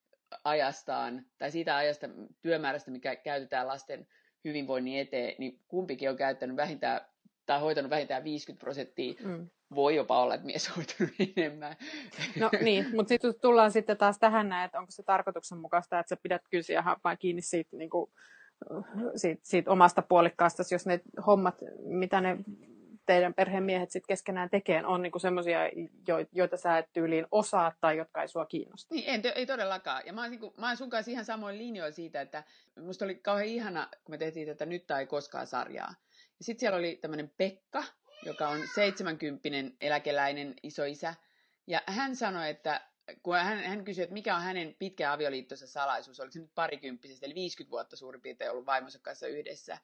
ajastaan, 0.45 1.27
tai 1.39 1.51
siitä 1.51 1.77
ajasta 1.77 2.07
työmäärästä, 2.43 2.91
mikä 2.91 3.17
käytetään 3.17 3.67
lasten 3.67 4.07
hyvinvoinnin 4.45 4.99
eteen, 4.99 5.35
niin 5.39 5.61
kumpikin 5.69 6.11
on 6.11 6.17
käyttänyt 6.17 6.57
vähintään 6.57 7.01
tai 7.47 7.61
hoitanut 7.61 7.91
vähintään 7.91 8.25
50 8.25 8.61
prosenttia. 8.61 9.15
Mm. 9.25 9.49
Voi 9.75 9.97
jopa 9.97 10.23
olla, 10.23 10.35
että 10.35 10.47
mies 10.47 10.69
on 10.69 10.75
hoitanut 10.77 11.15
enemmän. 11.37 11.77
No 12.41 12.51
niin, 12.63 12.87
mutta 12.95 13.09
sitten 13.09 13.35
tullaan 13.41 13.73
sitten 13.73 13.97
taas 13.97 14.19
tähän 14.19 14.49
näin, 14.49 14.65
että 14.65 14.79
onko 14.79 14.91
se 14.91 15.03
tarkoituksenmukaista, 15.03 15.99
että 15.99 16.09
sä 16.09 16.17
pidät 16.23 16.43
kysiä 16.51 16.83
happaa 16.83 17.17
kiinni 17.17 17.43
siitä, 17.43 17.77
niin 17.77 17.91
kuin, 17.91 18.11
siitä, 19.17 19.41
siitä 19.45 19.71
omasta 19.71 20.03
puolikkaasta, 20.03 20.63
jos 20.71 20.87
ne 20.87 21.01
hommat, 21.27 21.55
mitä 21.85 22.21
ne 22.21 22.37
teidän 23.07 23.35
perhemiehet 23.35 23.91
sitten 23.91 24.09
keskenään 24.09 24.51
tekee, 24.51 24.87
on 24.87 25.03
niinku 25.03 25.19
semmoisia, 25.19 25.59
joita 26.33 26.57
sä 26.57 26.79
et 26.79 26.93
tyyliin 26.93 27.27
osaa 27.31 27.73
tai 27.81 27.97
jotka 27.97 28.23
ei 28.23 28.29
sua 28.29 28.47
kiinnosta. 28.47 28.95
Niin, 28.95 29.05
en, 29.07 29.23
ei 29.35 29.47
todellakaan. 29.47 30.03
Ja 30.07 30.13
mä 30.13 30.21
oon, 30.21 30.31
niinku, 30.31 30.55
mä 30.59 30.67
oon 30.67 30.77
sun 30.77 30.91
kanssa 30.91 31.11
ihan 31.11 31.25
samoin 31.25 31.59
linjoilla 31.59 31.93
siitä, 31.93 32.21
että 32.21 32.45
musta 32.81 33.05
oli 33.05 33.15
kauhean 33.15 33.49
ihana, 33.49 33.89
kun 34.05 34.13
me 34.13 34.19
tehtiin 34.19 34.49
tätä 34.49 34.67
Nyt 34.67 34.87
tai 34.87 35.07
koskaan 35.07 35.47
sarjaa. 35.47 35.95
Ja 36.39 36.45
sitten 36.45 36.61
siellä 36.61 36.79
oli 36.79 36.99
tämmöinen 37.01 37.33
Pekka, 37.37 37.85
joka 38.25 38.49
on 38.49 38.61
70 38.75 39.49
eläkeläinen 39.81 40.55
isoisä. 40.63 41.15
Ja 41.67 41.83
hän 41.87 42.17
sanoi, 42.17 42.51
että 42.51 42.81
kun 43.23 43.37
hän, 43.37 43.59
hän 43.59 43.85
kysyi, 43.85 44.03
että 44.03 44.15
mikä 44.15 44.37
on 44.37 44.43
hänen 44.43 44.77
pitkä 44.79 45.13
avioliittonsa 45.13 45.67
salaisuus, 45.67 46.21
oliko 46.21 46.33
se 46.33 46.41
nyt 46.41 46.55
parikymppisestä, 46.55 47.27
eli 47.27 47.35
50 47.35 47.71
vuotta 47.71 47.97
suurin 47.97 48.21
piirtein 48.21 48.51
ollut 48.51 48.67
vaimonsa 48.67 48.99
kanssa 48.99 49.27
yhdessä, 49.27 49.79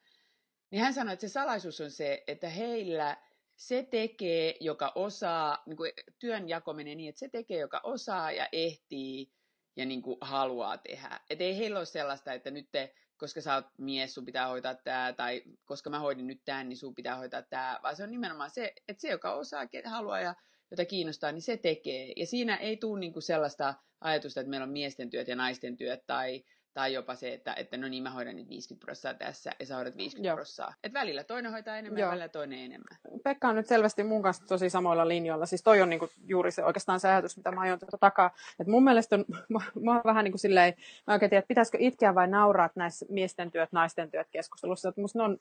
niin 0.73 0.83
hän 0.83 0.93
sanoi, 0.93 1.13
että 1.13 1.27
se 1.27 1.31
salaisuus 1.31 1.81
on 1.81 1.91
se, 1.91 2.23
että 2.27 2.49
heillä 2.49 3.17
se 3.55 3.83
tekee, 3.83 4.55
joka 4.59 4.91
osaa, 4.95 5.63
niin 5.65 5.77
kuin 5.77 5.91
työnjako 6.19 6.73
menee 6.73 6.95
niin, 6.95 7.09
että 7.09 7.19
se 7.19 7.29
tekee, 7.29 7.59
joka 7.59 7.81
osaa 7.83 8.31
ja 8.31 8.47
ehtii 8.51 9.31
ja 9.75 9.85
niin 9.85 10.01
kuin 10.01 10.17
haluaa 10.21 10.77
tehdä. 10.77 11.19
Että 11.29 11.43
ei 11.43 11.57
heillä 11.57 11.79
ole 11.79 11.85
sellaista, 11.85 12.33
että 12.33 12.51
nyt 12.51 12.67
te, 12.71 12.93
koska 13.17 13.41
sä 13.41 13.55
oot 13.55 13.65
mies, 13.77 14.13
sun 14.13 14.25
pitää 14.25 14.47
hoitaa 14.47 14.75
tämä, 14.75 15.13
tai 15.17 15.43
koska 15.65 15.89
mä 15.89 15.99
hoidin 15.99 16.27
nyt 16.27 16.41
tämän, 16.45 16.69
niin 16.69 16.77
sun 16.77 16.95
pitää 16.95 17.15
hoitaa 17.15 17.41
tämä, 17.41 17.79
vaan 17.83 17.95
se 17.95 18.03
on 18.03 18.11
nimenomaan 18.11 18.49
se, 18.49 18.73
että 18.87 19.01
se, 19.01 19.09
joka 19.09 19.33
osaa, 19.33 19.67
haluaa 19.85 20.19
ja 20.19 20.35
jota 20.71 20.85
kiinnostaa, 20.85 21.31
niin 21.31 21.41
se 21.41 21.57
tekee. 21.57 22.13
Ja 22.17 22.25
siinä 22.25 22.55
ei 22.55 22.77
tule 22.77 22.99
niin 22.99 23.13
kuin 23.13 23.23
sellaista 23.23 23.73
ajatusta, 24.01 24.39
että 24.39 24.49
meillä 24.49 24.63
on 24.63 24.69
miesten 24.69 25.09
työt 25.09 25.27
ja 25.27 25.35
naisten 25.35 25.77
työt, 25.77 26.05
tai 26.07 26.43
tai 26.73 26.93
jopa 26.93 27.15
se, 27.15 27.33
että, 27.33 27.53
että 27.53 27.77
no 27.77 27.87
niin 27.87 28.03
mä 28.03 28.09
hoidan 28.09 28.35
nyt 28.35 28.49
50 28.49 28.85
prosenttia 28.85 29.27
tässä 29.27 29.51
ja 29.59 29.65
sä 29.65 29.75
hoidat 29.75 29.97
50 29.97 30.35
prosenttia. 30.35 30.73
Että 30.83 30.99
välillä 30.99 31.23
toinen 31.23 31.51
hoitaa 31.51 31.77
enemmän 31.77 31.99
Joo. 31.99 32.07
ja 32.07 32.11
välillä 32.11 32.29
toinen 32.29 32.59
enemmän. 32.59 32.97
Pekka 33.23 33.49
on 33.49 33.55
nyt 33.55 33.67
selvästi 33.67 34.03
mun 34.03 34.21
kanssa 34.21 34.45
tosi 34.45 34.69
samoilla 34.69 35.07
linjoilla. 35.07 35.45
Siis 35.45 35.63
toi 35.63 35.81
on 35.81 35.89
niinku 35.89 36.09
juuri 36.25 36.51
se 36.51 36.63
oikeastaan 36.63 36.99
se 36.99 37.09
ajatus, 37.09 37.37
mitä 37.37 37.51
mä 37.51 37.61
aion 37.61 37.79
tuota 37.79 37.97
takaa. 37.97 38.31
Et 38.59 38.67
mun 38.67 38.83
mielestä 38.83 39.15
on, 39.15 39.25
mä 39.83 39.91
oon 39.91 40.01
vähän 40.05 40.23
niin 40.23 40.31
kuin 40.31 40.39
silleen, 40.39 40.73
mä 41.07 41.13
oikein 41.13 41.29
tiedän, 41.29 41.39
että 41.39 41.47
pitäisikö 41.47 41.77
itkeä 41.81 42.15
vai 42.15 42.27
nauraa 42.27 42.69
näissä 42.75 43.05
miesten 43.09 43.51
työt, 43.51 43.71
naisten 43.71 44.11
työt 44.11 44.27
keskustelussa. 44.31 44.89
Että 44.89 45.01
musta 45.01 45.19
ne 45.19 45.23
on 45.23 45.37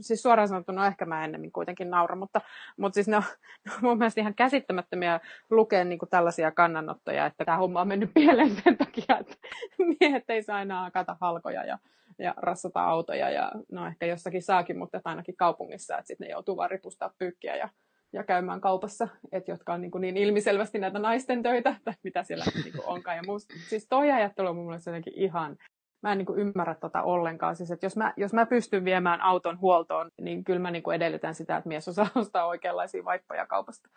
siis 0.00 0.22
suoraan 0.22 0.48
sanottuna 0.48 0.80
no 0.80 0.86
ehkä 0.86 1.04
mä 1.04 1.24
ennemmin 1.24 1.52
kuitenkin 1.52 1.90
naura, 1.90 2.16
mutta, 2.16 2.40
mutta 2.76 2.94
siis 2.94 3.08
ne 3.08 3.16
on, 3.16 3.22
mun 3.82 3.98
mielestä 3.98 4.20
ihan 4.20 4.34
käsittämättömiä 4.34 5.20
lukea 5.50 5.84
niin 5.84 5.98
kuin 5.98 6.08
tällaisia 6.08 6.50
kannanottoja, 6.50 7.26
että 7.26 7.44
tämä 7.44 7.58
homma 7.58 7.80
on 7.80 7.88
mennyt 7.88 8.10
pieleen 8.14 8.56
sen 8.64 8.76
takia, 8.76 9.18
että 9.20 9.34
miehet 10.00 10.30
ei 10.30 10.42
saa 10.42 10.62
enää 10.62 10.90
kata 10.90 11.16
halkoja 11.20 11.64
ja, 11.64 11.78
ja 12.18 12.34
rassata 12.36 12.84
autoja 12.84 13.30
ja 13.30 13.52
no 13.72 13.86
ehkä 13.86 14.06
jossakin 14.06 14.42
saakin, 14.42 14.78
mutta 14.78 15.00
ainakin 15.04 15.36
kaupungissa, 15.36 15.98
että 15.98 16.06
sitten 16.06 16.26
ne 16.26 16.32
joutuu 16.32 16.56
vaan 16.56 16.70
ripustaa 16.70 17.14
pyykkiä 17.18 17.56
ja, 17.56 17.68
ja 18.12 18.24
käymään 18.24 18.60
kaupassa, 18.60 19.08
että 19.32 19.50
jotka 19.50 19.72
on 19.72 19.80
niin, 19.80 19.90
kuin 19.90 20.02
niin 20.02 20.16
ilmiselvästi 20.16 20.78
näitä 20.78 20.98
naisten 20.98 21.42
töitä, 21.42 21.74
tai 21.84 21.94
mitä 22.02 22.22
siellä 22.22 22.44
niin 22.54 22.72
kuin 22.72 22.86
onkaan. 22.86 23.16
Ja 23.16 23.22
musta, 23.26 23.54
siis 23.68 23.86
toi 23.88 24.10
ajattelu 24.10 24.48
on 24.48 24.56
mun 24.56 24.66
mielestä 24.66 24.90
jotenkin 24.90 25.12
ihan 25.16 25.56
mä 26.02 26.12
en 26.12 26.18
niin 26.18 26.26
kuin 26.26 26.38
ymmärrä 26.38 26.74
tota 26.74 27.02
ollenkaan. 27.02 27.56
Siis, 27.56 27.70
että 27.70 27.86
jos, 27.86 27.96
mä, 27.96 28.14
jos 28.16 28.32
mä 28.32 28.46
pystyn 28.46 28.84
viemään 28.84 29.20
auton 29.20 29.60
huoltoon, 29.60 30.10
niin 30.20 30.44
kyllä 30.44 30.60
mä 30.60 30.70
niin 30.70 30.82
kuin 30.82 30.94
edellytän 30.94 31.34
sitä, 31.34 31.56
että 31.56 31.68
mies 31.68 31.88
osaa 31.88 32.08
ostaa 32.14 32.46
oikeanlaisia 32.46 33.04
vaippoja 33.04 33.46
kaupasta. 33.46 33.88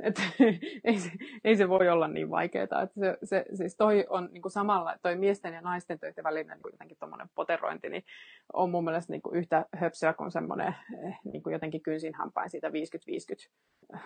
Et, 0.00 0.20
ei, 0.84 0.98
se, 0.98 1.10
ei 1.44 1.56
se 1.56 1.68
voi 1.68 1.88
olla 1.88 2.08
niin 2.08 2.30
vaikeaa. 2.30 2.62
Että 2.62 3.00
se, 3.00 3.18
se, 3.24 3.44
siis 3.54 3.76
toi 3.76 4.06
on 4.08 4.28
niin 4.32 4.42
kuin 4.42 4.52
samalla, 4.52 4.96
toi 5.02 5.16
miesten 5.16 5.54
ja 5.54 5.60
naisten 5.60 5.98
töiden 5.98 6.24
välinen 6.24 6.58
niin 6.58 6.72
jotenkin 6.72 6.98
poterointi, 7.34 7.88
niin 7.88 8.04
on 8.52 8.70
mun 8.70 8.84
mielestä 8.84 9.12
niin 9.12 9.22
kuin 9.22 9.36
yhtä 9.36 9.66
höpsyä 9.76 10.12
kuin 10.12 10.30
semmoinen 10.30 10.74
eh, 11.04 11.18
niin 11.24 11.42
kuin 11.42 11.52
jotenkin 11.52 11.82
kynsin 11.82 12.14
hampain 12.14 12.50
siitä 12.50 12.68
50-50 12.68 13.98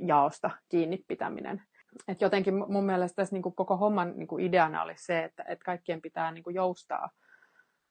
jaosta 0.00 0.50
kiinni 0.68 1.04
pitäminen. 1.08 1.62
Et 2.08 2.20
jotenkin 2.20 2.54
mun 2.54 2.84
mielestä 2.84 3.16
tässä 3.16 3.36
niin 3.36 3.42
koko 3.42 3.76
homman 3.76 4.12
niin 4.16 4.40
ideana 4.40 4.82
olisi 4.82 5.04
se, 5.04 5.24
että, 5.24 5.44
että 5.48 5.64
kaikkien 5.64 6.02
pitää 6.02 6.32
niin 6.32 6.44
joustaa. 6.54 7.10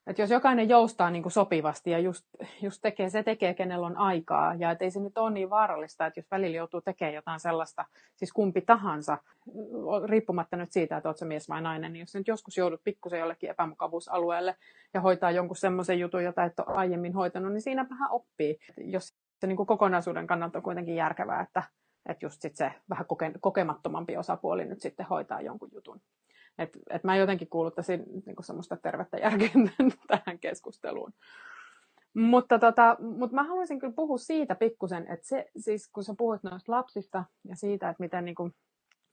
Et 0.06 0.18
jos 0.18 0.30
jokainen 0.30 0.68
joustaa 0.68 1.10
niin 1.10 1.30
sopivasti 1.30 1.90
ja 1.90 1.98
just, 1.98 2.26
just 2.62 2.78
tekee, 2.82 3.10
se 3.10 3.22
tekee, 3.22 3.54
kenellä 3.54 3.86
on 3.86 3.96
aikaa. 3.96 4.54
Ja 4.54 4.70
et 4.70 4.82
ei 4.82 4.90
se 4.90 5.00
nyt 5.00 5.18
ole 5.18 5.30
niin 5.30 5.50
vaarallista, 5.50 6.06
että 6.06 6.20
jos 6.20 6.30
välillä 6.30 6.56
joutuu 6.56 6.80
tekemään 6.80 7.14
jotain 7.14 7.40
sellaista, 7.40 7.84
siis 8.16 8.32
kumpi 8.32 8.60
tahansa, 8.60 9.18
riippumatta 10.08 10.56
nyt 10.56 10.72
siitä, 10.72 10.96
että 10.96 11.08
oletko 11.08 11.24
mies 11.24 11.48
vai 11.48 11.62
nainen, 11.62 11.92
niin 11.92 12.00
jos 12.00 12.14
nyt 12.14 12.28
joskus 12.28 12.56
joudut 12.56 12.80
pikkusen 12.84 13.20
jollekin 13.20 13.50
epämukavuusalueelle 13.50 14.56
ja 14.94 15.00
hoitaa 15.00 15.30
jonkun 15.30 15.56
semmoisen 15.56 16.00
jutun, 16.00 16.24
jota 16.24 16.44
et 16.44 16.60
ole 16.60 16.76
aiemmin 16.76 17.14
hoitanut, 17.14 17.52
niin 17.52 17.62
siinä 17.62 17.86
vähän 17.90 18.10
oppii. 18.10 18.58
Jos 18.76 19.14
se 19.40 19.46
niin 19.46 19.56
kokonaisuuden 19.56 20.26
kannalta 20.26 20.58
on 20.58 20.62
kuitenkin 20.62 20.96
järkevää, 20.96 21.40
että, 21.40 21.62
että 22.06 22.26
just 22.26 22.42
sit 22.42 22.56
se 22.56 22.72
vähän 22.90 23.06
koke, 23.06 23.32
kokemattomampi 23.40 24.16
osapuoli 24.16 24.64
nyt 24.64 24.80
sitten 24.80 25.06
hoitaa 25.06 25.40
jonkun 25.40 25.70
jutun. 25.72 26.00
Et, 26.58 26.70
et 26.90 27.04
mä 27.04 27.16
jotenkin 27.16 27.48
kuuluttaisin 27.48 28.04
niin 28.26 28.36
semmoista 28.44 28.76
tervettä 28.76 29.16
järkeä 29.16 29.50
tähän 30.08 30.38
keskusteluun. 30.38 31.12
Mutta 32.14 32.58
tota, 32.58 32.96
mut 33.00 33.32
mä 33.32 33.42
haluaisin 33.42 33.78
kyllä 33.78 33.92
puhua 33.92 34.18
siitä 34.18 34.54
pikkusen, 34.54 35.06
että 35.08 35.28
se, 35.28 35.50
siis 35.56 35.88
kun 35.88 36.04
sä 36.04 36.14
puhuit 36.18 36.42
noista 36.42 36.72
lapsista 36.72 37.24
ja 37.48 37.56
siitä, 37.56 37.90
että 37.90 38.02
miten 38.02 38.24
niin 38.24 38.34
kuin, 38.34 38.54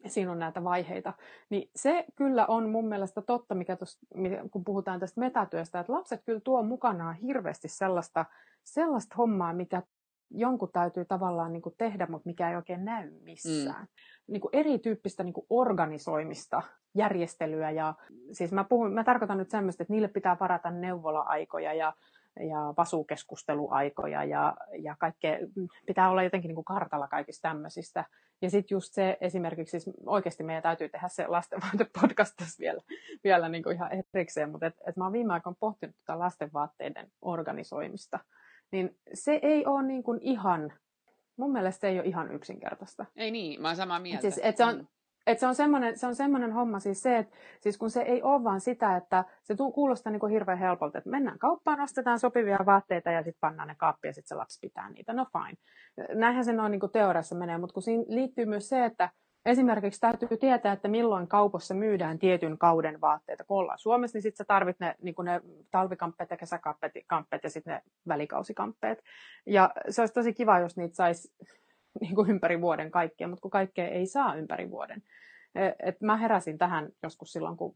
siinä 0.07 0.31
on 0.31 0.39
näitä 0.39 0.63
vaiheita, 0.63 1.13
niin 1.49 1.69
se 1.75 2.05
kyllä 2.15 2.45
on 2.45 2.69
mun 2.69 2.87
mielestä 2.87 3.21
totta, 3.21 3.55
mikä 3.55 3.75
tos, 3.75 3.97
kun 4.51 4.63
puhutaan 4.63 4.99
tästä 4.99 5.19
metatyöstä, 5.19 5.79
että 5.79 5.93
lapset 5.93 6.21
kyllä 6.25 6.39
tuo 6.39 6.63
mukanaan 6.63 7.15
hirveästi 7.15 7.67
sellaista, 7.67 8.25
sellaista 8.63 9.15
hommaa, 9.17 9.53
mikä 9.53 9.83
jonkun 10.31 10.71
täytyy 10.73 11.05
tavallaan 11.05 11.53
niin 11.53 11.61
kuin 11.61 11.75
tehdä, 11.77 12.07
mutta 12.09 12.29
mikä 12.29 12.49
ei 12.49 12.55
oikein 12.55 12.85
näy 12.85 13.11
missään. 13.21 13.81
Mm. 13.81 13.87
Niin 14.27 14.41
kuin 14.41 14.49
erityyppistä 14.53 15.23
niin 15.23 15.33
kuin 15.33 15.45
organisoimista, 15.49 16.61
järjestelyä 16.95 17.71
ja 17.71 17.93
siis 18.31 18.51
mä, 18.51 18.63
puhun, 18.63 18.93
mä 18.93 19.03
tarkoitan 19.03 19.37
nyt 19.37 19.49
semmoista, 19.49 19.83
että 19.83 19.93
niille 19.93 20.07
pitää 20.07 20.37
varata 20.39 20.71
neuvola-aikoja 20.71 21.73
ja, 21.73 21.93
ja 22.39 22.73
vasukeskusteluaikoja 22.77 24.23
ja, 24.23 24.55
ja 24.79 24.95
kaikkea, 24.99 25.37
pitää 25.85 26.09
olla 26.09 26.23
jotenkin 26.23 26.49
niin 26.49 26.55
kuin 26.55 26.65
kartalla 26.65 27.07
kaikista 27.07 27.49
tämmöisistä. 27.49 28.05
Ja 28.41 28.49
sitten 28.49 28.75
just 28.75 28.93
se 28.93 29.17
esimerkiksi, 29.21 29.79
siis 29.79 29.95
oikeasti 30.05 30.43
meidän 30.43 30.63
täytyy 30.63 30.89
tehdä 30.89 31.07
se 31.07 31.27
lastenvaatepodcast 31.27 32.33
tässä 32.37 32.59
vielä, 32.59 32.81
vielä 33.23 33.49
niin 33.49 33.63
kuin 33.63 33.75
ihan 33.75 33.89
erikseen, 34.13 34.51
mutta 34.51 34.65
et, 34.65 34.75
et 34.87 34.97
mä 34.97 35.03
oon 35.03 35.13
viime 35.13 35.33
aikoina 35.33 35.57
pohtinut 35.59 35.95
tätä 36.05 36.19
lastenvaatteiden 36.19 37.11
organisoimista– 37.21 38.19
niin 38.71 38.97
se 39.13 39.39
ei 39.41 39.65
ole 39.65 39.83
niin 39.83 40.03
kuin 40.03 40.19
ihan, 40.21 40.73
mun 41.37 41.51
mielestä 41.51 41.81
se 41.81 41.87
ei 41.87 41.99
ole 41.99 42.07
ihan 42.07 42.31
yksinkertaista. 42.31 43.05
Ei 43.15 43.31
niin, 43.31 43.61
mä 43.61 43.67
oon 43.67 43.75
samaa 43.75 43.99
mieltä. 43.99 44.21
Siis, 44.21 44.39
et 44.43 44.57
se 44.57 44.65
on, 44.65 44.75
mm. 44.75 44.87
Et 45.27 45.39
se 45.39 45.47
on 45.47 45.55
semmoinen, 45.55 45.97
se 45.97 46.07
on 46.07 46.15
semmoinen 46.15 46.51
homma 46.51 46.79
siis 46.79 47.01
se, 47.01 47.17
että 47.17 47.37
siis 47.59 47.77
kun 47.77 47.89
se 47.89 48.01
ei 48.01 48.23
ole 48.23 48.43
vaan 48.43 48.61
sitä, 48.61 48.95
että 48.95 49.25
se 49.43 49.55
tuu, 49.55 49.71
kuulostaa 49.71 50.11
niin 50.11 50.19
kuin 50.19 50.31
hirveän 50.31 50.57
helpolta, 50.57 50.97
että 50.97 51.09
mennään 51.09 51.39
kauppaan, 51.39 51.81
ostetaan 51.81 52.19
sopivia 52.19 52.59
vaatteita 52.65 53.11
ja 53.11 53.23
sitten 53.23 53.39
pannaan 53.39 53.67
ne 53.67 53.75
kaappiin 53.75 54.09
ja 54.09 54.13
sitten 54.13 54.27
se 54.27 54.35
lapsi 54.35 54.59
pitää 54.61 54.89
niitä. 54.89 55.13
No 55.13 55.25
fine. 55.25 55.57
Näinhän 56.19 56.45
se 56.45 56.53
noin 56.53 56.71
niin 56.71 56.79
kuin 56.79 56.91
teoriassa 56.91 57.35
menee, 57.35 57.57
mutta 57.57 57.73
kun 57.73 57.83
siinä 57.83 58.03
liittyy 58.07 58.45
myös 58.45 58.69
se, 58.69 58.85
että 58.85 59.09
esimerkiksi 59.47 60.01
täytyy 60.01 60.37
tietää, 60.39 60.73
että 60.73 60.87
milloin 60.87 61.27
kaupassa 61.27 61.73
myydään 61.73 62.19
tietyn 62.19 62.57
kauden 62.57 63.01
vaatteita. 63.01 63.43
Kun 63.43 63.57
ollaan 63.57 63.79
Suomessa, 63.79 64.15
niin 64.15 64.21
sitten 64.23 64.37
sä 64.37 64.45
tarvit 64.45 64.79
ne, 64.79 64.95
niin 65.01 65.15
ne 65.23 65.41
talvikamppeet 65.71 66.29
ja 66.29 66.37
kesäkamppeet 66.37 67.43
ja 67.43 67.49
sitten 67.49 67.73
ne 67.73 67.81
välikausikampeet. 68.07 69.03
Ja 69.45 69.73
se 69.89 70.01
olisi 70.01 70.13
tosi 70.13 70.33
kiva, 70.33 70.59
jos 70.59 70.77
niitä 70.77 70.95
saisi 70.95 71.33
niin 72.01 72.29
ympäri 72.29 72.61
vuoden 72.61 72.91
kaikkea, 72.91 73.27
mutta 73.27 73.41
kun 73.41 73.51
kaikkea 73.51 73.87
ei 73.87 74.05
saa 74.05 74.35
ympäri 74.35 74.71
vuoden. 74.71 75.03
E, 75.55 75.71
et 75.79 76.01
mä 76.01 76.17
heräsin 76.17 76.57
tähän 76.57 76.89
joskus 77.03 77.33
silloin, 77.33 77.57
kun 77.57 77.73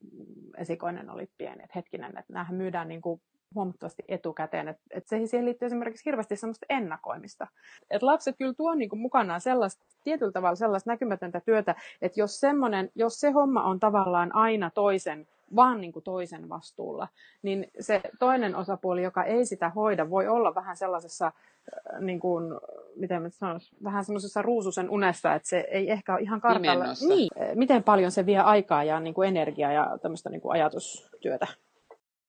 esikoinen 0.58 1.10
oli 1.10 1.30
pieni, 1.38 1.64
että 1.64 1.74
hetkinen, 1.76 2.18
että 2.18 2.34
näähän 2.34 2.56
myydään 2.56 2.88
niin 2.88 3.02
kuin 3.02 3.22
huomattavasti 3.56 4.04
etukäteen. 4.08 4.68
Että 4.68 4.84
et 4.92 5.08
se, 5.08 5.28
siihen 5.28 5.46
liittyy 5.46 5.66
esimerkiksi 5.66 6.06
hirveästi 6.06 6.36
sellaista 6.36 6.66
ennakoimista. 6.70 7.48
Et 7.90 8.04
lapset 8.04 8.38
kyllä 8.38 8.54
tuo 8.54 8.74
niinku 8.74 8.96
mukanaan 8.96 9.42
sellaista, 9.42 9.86
tietyllä 10.04 10.32
tavalla 10.32 10.56
sellaista 10.56 10.92
näkymätöntä 10.92 11.42
työtä, 11.46 11.76
että 12.02 12.20
jos, 12.20 12.40
semmonen, 12.40 12.92
jos 12.96 13.20
se 13.20 13.32
homma 13.32 13.64
on 13.64 13.80
tavallaan 13.80 14.36
aina 14.36 14.70
toisen 14.70 15.28
vaan 15.56 15.82
niin 15.82 15.94
kuin 15.94 16.04
toisen 16.04 16.50
vastuulla, 16.50 17.08
niin 17.42 17.68
se 17.80 18.02
toinen 18.20 18.56
osapuoli, 18.56 19.04
joka 19.04 19.24
ei 19.24 19.46
sitä 19.46 19.70
hoida, 19.70 20.10
voi 20.10 20.28
olla 20.28 20.56
vähän 20.56 20.78
sellaisessa, 20.78 21.26
äh, 21.26 22.02
niin 22.02 22.20
kuin, 22.20 22.44
miten 22.96 23.22
mä 23.22 23.30
sanois, 23.30 23.72
vähän 23.84 24.06
semmoisessa 24.06 24.42
ruususen 24.42 24.90
unessa, 24.90 25.34
että 25.34 25.50
se 25.50 25.68
ei 25.72 25.92
ehkä 25.92 26.14
ole 26.14 26.22
ihan 26.22 26.42
kartalla. 26.42 26.86
Niin, 27.08 27.30
miten 27.56 27.84
paljon 27.84 28.12
se 28.12 28.26
vie 28.26 28.40
aikaa 28.40 28.84
ja 28.84 29.00
niin 29.00 29.14
kuin 29.14 29.28
energiaa 29.28 29.72
ja 29.72 29.98
tämmöistä 30.02 30.30
niin 30.30 30.42
kuin 30.42 30.52
ajatustyötä. 30.52 31.48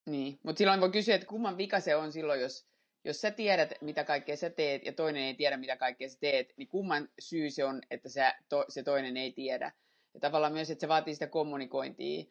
Niin, 0.07 0.38
mutta 0.43 0.59
silloin 0.59 0.81
voi 0.81 0.91
kysyä, 0.91 1.15
että 1.15 1.27
kumman 1.27 1.57
vika 1.57 1.81
se 1.81 1.97
on 1.97 2.12
silloin, 2.12 2.41
jos, 2.41 2.67
jos 3.05 3.21
sä 3.21 3.31
tiedät, 3.31 3.73
mitä 3.81 4.05
kaikkea 4.05 4.37
sä 4.37 4.51
teet, 4.51 4.85
ja 4.85 4.93
toinen 4.93 5.23
ei 5.23 5.35
tiedä, 5.35 5.57
mitä 5.57 5.77
kaikkea 5.77 6.09
sä 6.09 6.19
teet, 6.21 6.53
niin 6.57 6.69
kumman 6.69 7.09
syy 7.19 7.51
se 7.51 7.65
on, 7.65 7.83
että 7.91 8.09
sä, 8.09 8.35
to, 8.49 8.65
se 8.69 8.83
toinen 8.83 9.17
ei 9.17 9.33
tiedä. 9.33 9.73
Ja 10.15 10.21
tavallaan 10.21 10.53
myös, 10.53 10.71
että 10.71 10.81
se 10.81 10.88
vaatii 10.88 11.15
sitä 11.15 11.27
kommunikointia. 11.27 12.25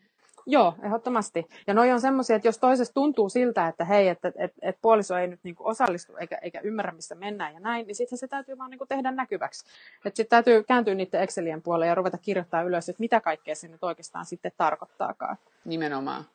Joo, 0.46 0.74
ehdottomasti. 0.84 1.46
Ja 1.68 1.74
noi 1.74 1.92
on 1.92 2.02
semmoisia, 2.02 2.36
että 2.36 2.48
jos 2.48 2.58
toisesta 2.58 2.94
tuntuu 2.94 3.30
siltä, 3.30 3.68
että 3.68 3.86
hei, 3.86 4.08
että 4.08 4.28
että 4.28 4.44
että, 4.44 4.58
että 4.62 4.80
puoliso 4.82 5.18
ei 5.18 5.28
nyt 5.28 5.40
niinku 5.44 5.68
osallistu 5.68 6.16
eikä, 6.18 6.38
eikä 6.42 6.60
ymmärrä, 6.60 6.92
missä 6.92 7.16
mennään 7.16 7.54
ja 7.54 7.60
näin, 7.60 7.88
niin 7.88 7.96
sitten 7.96 8.18
se 8.18 8.28
täytyy 8.28 8.58
vaan 8.58 8.70
niinku 8.70 8.86
tehdä 8.86 9.12
näkyväksi. 9.12 9.66
Että 10.06 10.18
sitten 10.18 10.30
täytyy 10.30 10.64
kääntyä 10.64 10.96
niiden 10.96 11.22
Excelien 11.22 11.62
puolelle 11.62 11.88
ja 11.88 11.96
ruveta 11.96 12.18
kirjoittaa 12.18 12.62
ylös, 12.62 12.90
että 12.90 13.00
mitä 13.00 13.22
kaikkea 13.22 13.56
se 13.56 13.68
nyt 13.68 13.84
oikeastaan 13.84 14.26
sitten 14.26 14.52
tarkoittaakaan. 14.58 15.38
Nimenomaan. 15.66 16.26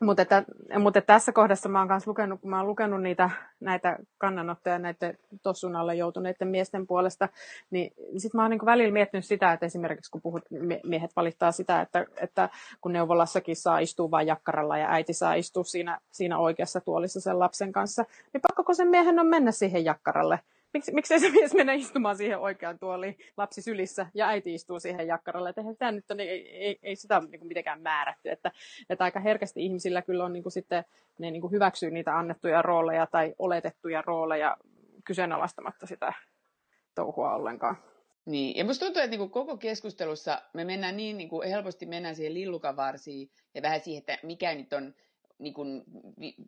Mutta, 0.00 0.22
että, 0.22 0.44
mutta 0.78 1.00
tässä 1.00 1.32
kohdassa 1.32 1.68
mä 1.68 1.78
oon 1.78 1.88
myös 1.88 2.06
lukenut, 2.06 2.40
kun 2.40 2.50
mä 2.50 2.58
oon 2.58 2.66
lukenut 2.66 3.02
niitä, 3.02 3.30
näitä 3.60 3.98
kannanottoja 4.18 4.78
näiden 4.78 5.18
tossun 5.42 5.76
alle 5.76 5.94
joutuneiden 5.94 6.48
miesten 6.48 6.86
puolesta, 6.86 7.28
niin 7.70 7.92
sitten 8.16 8.38
mä 8.38 8.42
oon 8.42 8.50
niin 8.50 8.64
välillä 8.64 8.92
miettinyt 8.92 9.24
sitä, 9.24 9.52
että 9.52 9.66
esimerkiksi 9.66 10.10
kun 10.10 10.22
puhut, 10.22 10.44
miehet 10.84 11.16
valittaa 11.16 11.52
sitä, 11.52 11.80
että, 11.80 12.06
että 12.16 12.48
kun 12.80 12.92
neuvolassakin 12.92 13.56
saa 13.56 13.78
istua 13.78 14.10
vain 14.10 14.26
jakkaralla 14.26 14.78
ja 14.78 14.90
äiti 14.90 15.12
saa 15.12 15.34
istua 15.34 15.64
siinä, 15.64 15.98
siinä 16.12 16.38
oikeassa 16.38 16.80
tuolissa 16.80 17.20
sen 17.20 17.38
lapsen 17.38 17.72
kanssa, 17.72 18.04
niin 18.32 18.40
pakkoko 18.40 18.74
sen 18.74 18.88
miehen 18.88 19.18
on 19.18 19.26
mennä 19.26 19.52
siihen 19.52 19.84
jakkaralle 19.84 20.40
miksi, 20.72 20.94
miksi 20.94 21.18
se 21.18 21.30
mies 21.30 21.54
mene 21.54 21.74
istumaan 21.74 22.16
siihen 22.16 22.38
oikeaan 22.38 22.78
tuoliin 22.78 23.18
lapsi 23.36 23.62
sylissä 23.62 24.06
ja 24.14 24.28
äiti 24.28 24.54
istuu 24.54 24.80
siihen 24.80 25.06
jakkaralle. 25.06 25.48
Että 25.48 25.60
eihän 25.60 25.96
nyt 25.96 26.10
on, 26.10 26.20
ei, 26.20 26.56
ei, 26.56 26.78
ei 26.82 26.96
sitä 26.96 27.20
niin 27.20 27.40
kuin 27.40 27.48
mitenkään 27.48 27.82
määrätty. 27.82 28.30
Että, 28.30 28.52
että 28.90 29.04
aika 29.04 29.20
herkästi 29.20 29.64
ihmisillä 29.64 30.02
kyllä 30.02 30.24
on 30.24 30.32
niin 30.32 30.42
kuin 30.42 30.52
sitten, 30.52 30.84
ne 31.18 31.30
niin 31.30 31.40
kuin 31.40 31.52
hyväksyy 31.52 31.90
niitä 31.90 32.18
annettuja 32.18 32.62
rooleja 32.62 33.06
tai 33.06 33.34
oletettuja 33.38 34.02
rooleja 34.02 34.56
kyseenalaistamatta 35.04 35.86
sitä 35.86 36.12
touhua 36.94 37.34
ollenkaan. 37.34 37.76
Niin, 38.26 38.56
ja 38.56 38.64
musta 38.64 38.84
tuntuu, 38.84 39.02
että 39.02 39.16
niin 39.16 39.30
koko 39.30 39.56
keskustelussa 39.56 40.42
me 40.54 40.64
mennään 40.64 40.96
niin, 40.96 41.16
niin 41.16 41.28
kuin 41.28 41.48
helposti 41.48 41.86
mennään 41.86 42.16
siihen 42.16 42.34
lillukavarsiin 42.34 43.30
ja 43.54 43.62
vähän 43.62 43.80
siihen, 43.80 43.98
että 43.98 44.18
mikä 44.26 44.54
nyt 44.54 44.72
on 44.72 44.94
niin 45.40 45.54
kuin, 45.54 45.84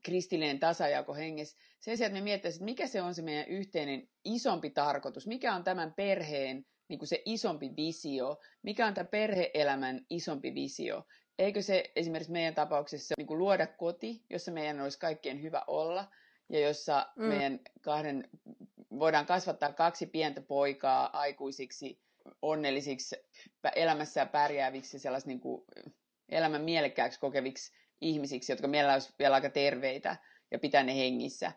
kristillinen 0.05 0.59
tasajako 0.61 1.15
hengessä. 1.15 1.59
Sen 1.81 1.97
sijaan, 1.97 2.11
että 2.11 2.21
me 2.21 2.25
miettäisiin, 2.25 2.59
että 2.59 2.65
mikä 2.65 2.87
se 2.87 3.03
on 3.03 3.15
se 3.15 3.23
meidän 3.23 3.49
yhteinen 3.49 4.09
isompi 4.25 4.71
tarkoitus, 4.71 5.27
mikä 5.27 5.55
on 5.55 5.65
tämän 5.65 5.95
perheen 5.95 6.67
niin 6.89 6.99
kuin 6.99 7.09
se 7.09 7.23
isompi 7.25 7.71
visio, 7.77 8.39
mikä 8.63 8.87
on 8.87 8.95
tämä 8.95 9.05
perheelämän 9.05 10.07
isompi 10.11 10.55
visio. 10.55 11.07
Eikö 11.39 11.63
se 11.63 11.93
esimerkiksi 11.97 12.33
meidän 12.33 12.55
tapauksessa 12.55 13.15
niin 13.19 13.27
kuin 13.27 13.39
luoda 13.39 13.67
koti, 13.67 14.25
jossa 14.31 14.53
meidän 14.53 14.81
olisi 14.81 14.99
kaikkien 14.99 15.43
hyvä 15.43 15.65
olla, 15.67 16.11
ja 16.49 16.61
jossa 16.61 17.07
mm. 17.17 17.25
meidän 17.25 17.61
kahden, 17.81 18.29
voidaan 18.91 19.27
kasvattaa 19.27 19.73
kaksi 19.73 20.07
pientä 20.07 20.41
poikaa 20.41 21.19
aikuisiksi, 21.19 22.01
onnellisiksi, 22.43 23.17
elämässä 23.75 24.27
pärjääviksi, 24.27 24.99
sellais 24.99 25.27
niin 25.27 25.41
kuin 25.41 25.65
elämän 26.29 26.63
mielekkääksi 26.63 27.21
kokeviksi 27.21 27.73
ihmisiksi, 28.03 28.53
jotka 28.53 28.69
mielellään 28.69 28.97
olisi 28.97 29.15
vielä 29.19 29.35
aika 29.35 29.51
terveitä 29.51 30.17
ja 30.51 30.59
pitää 30.59 30.83
ne 30.83 30.97
hengissä 30.97 31.53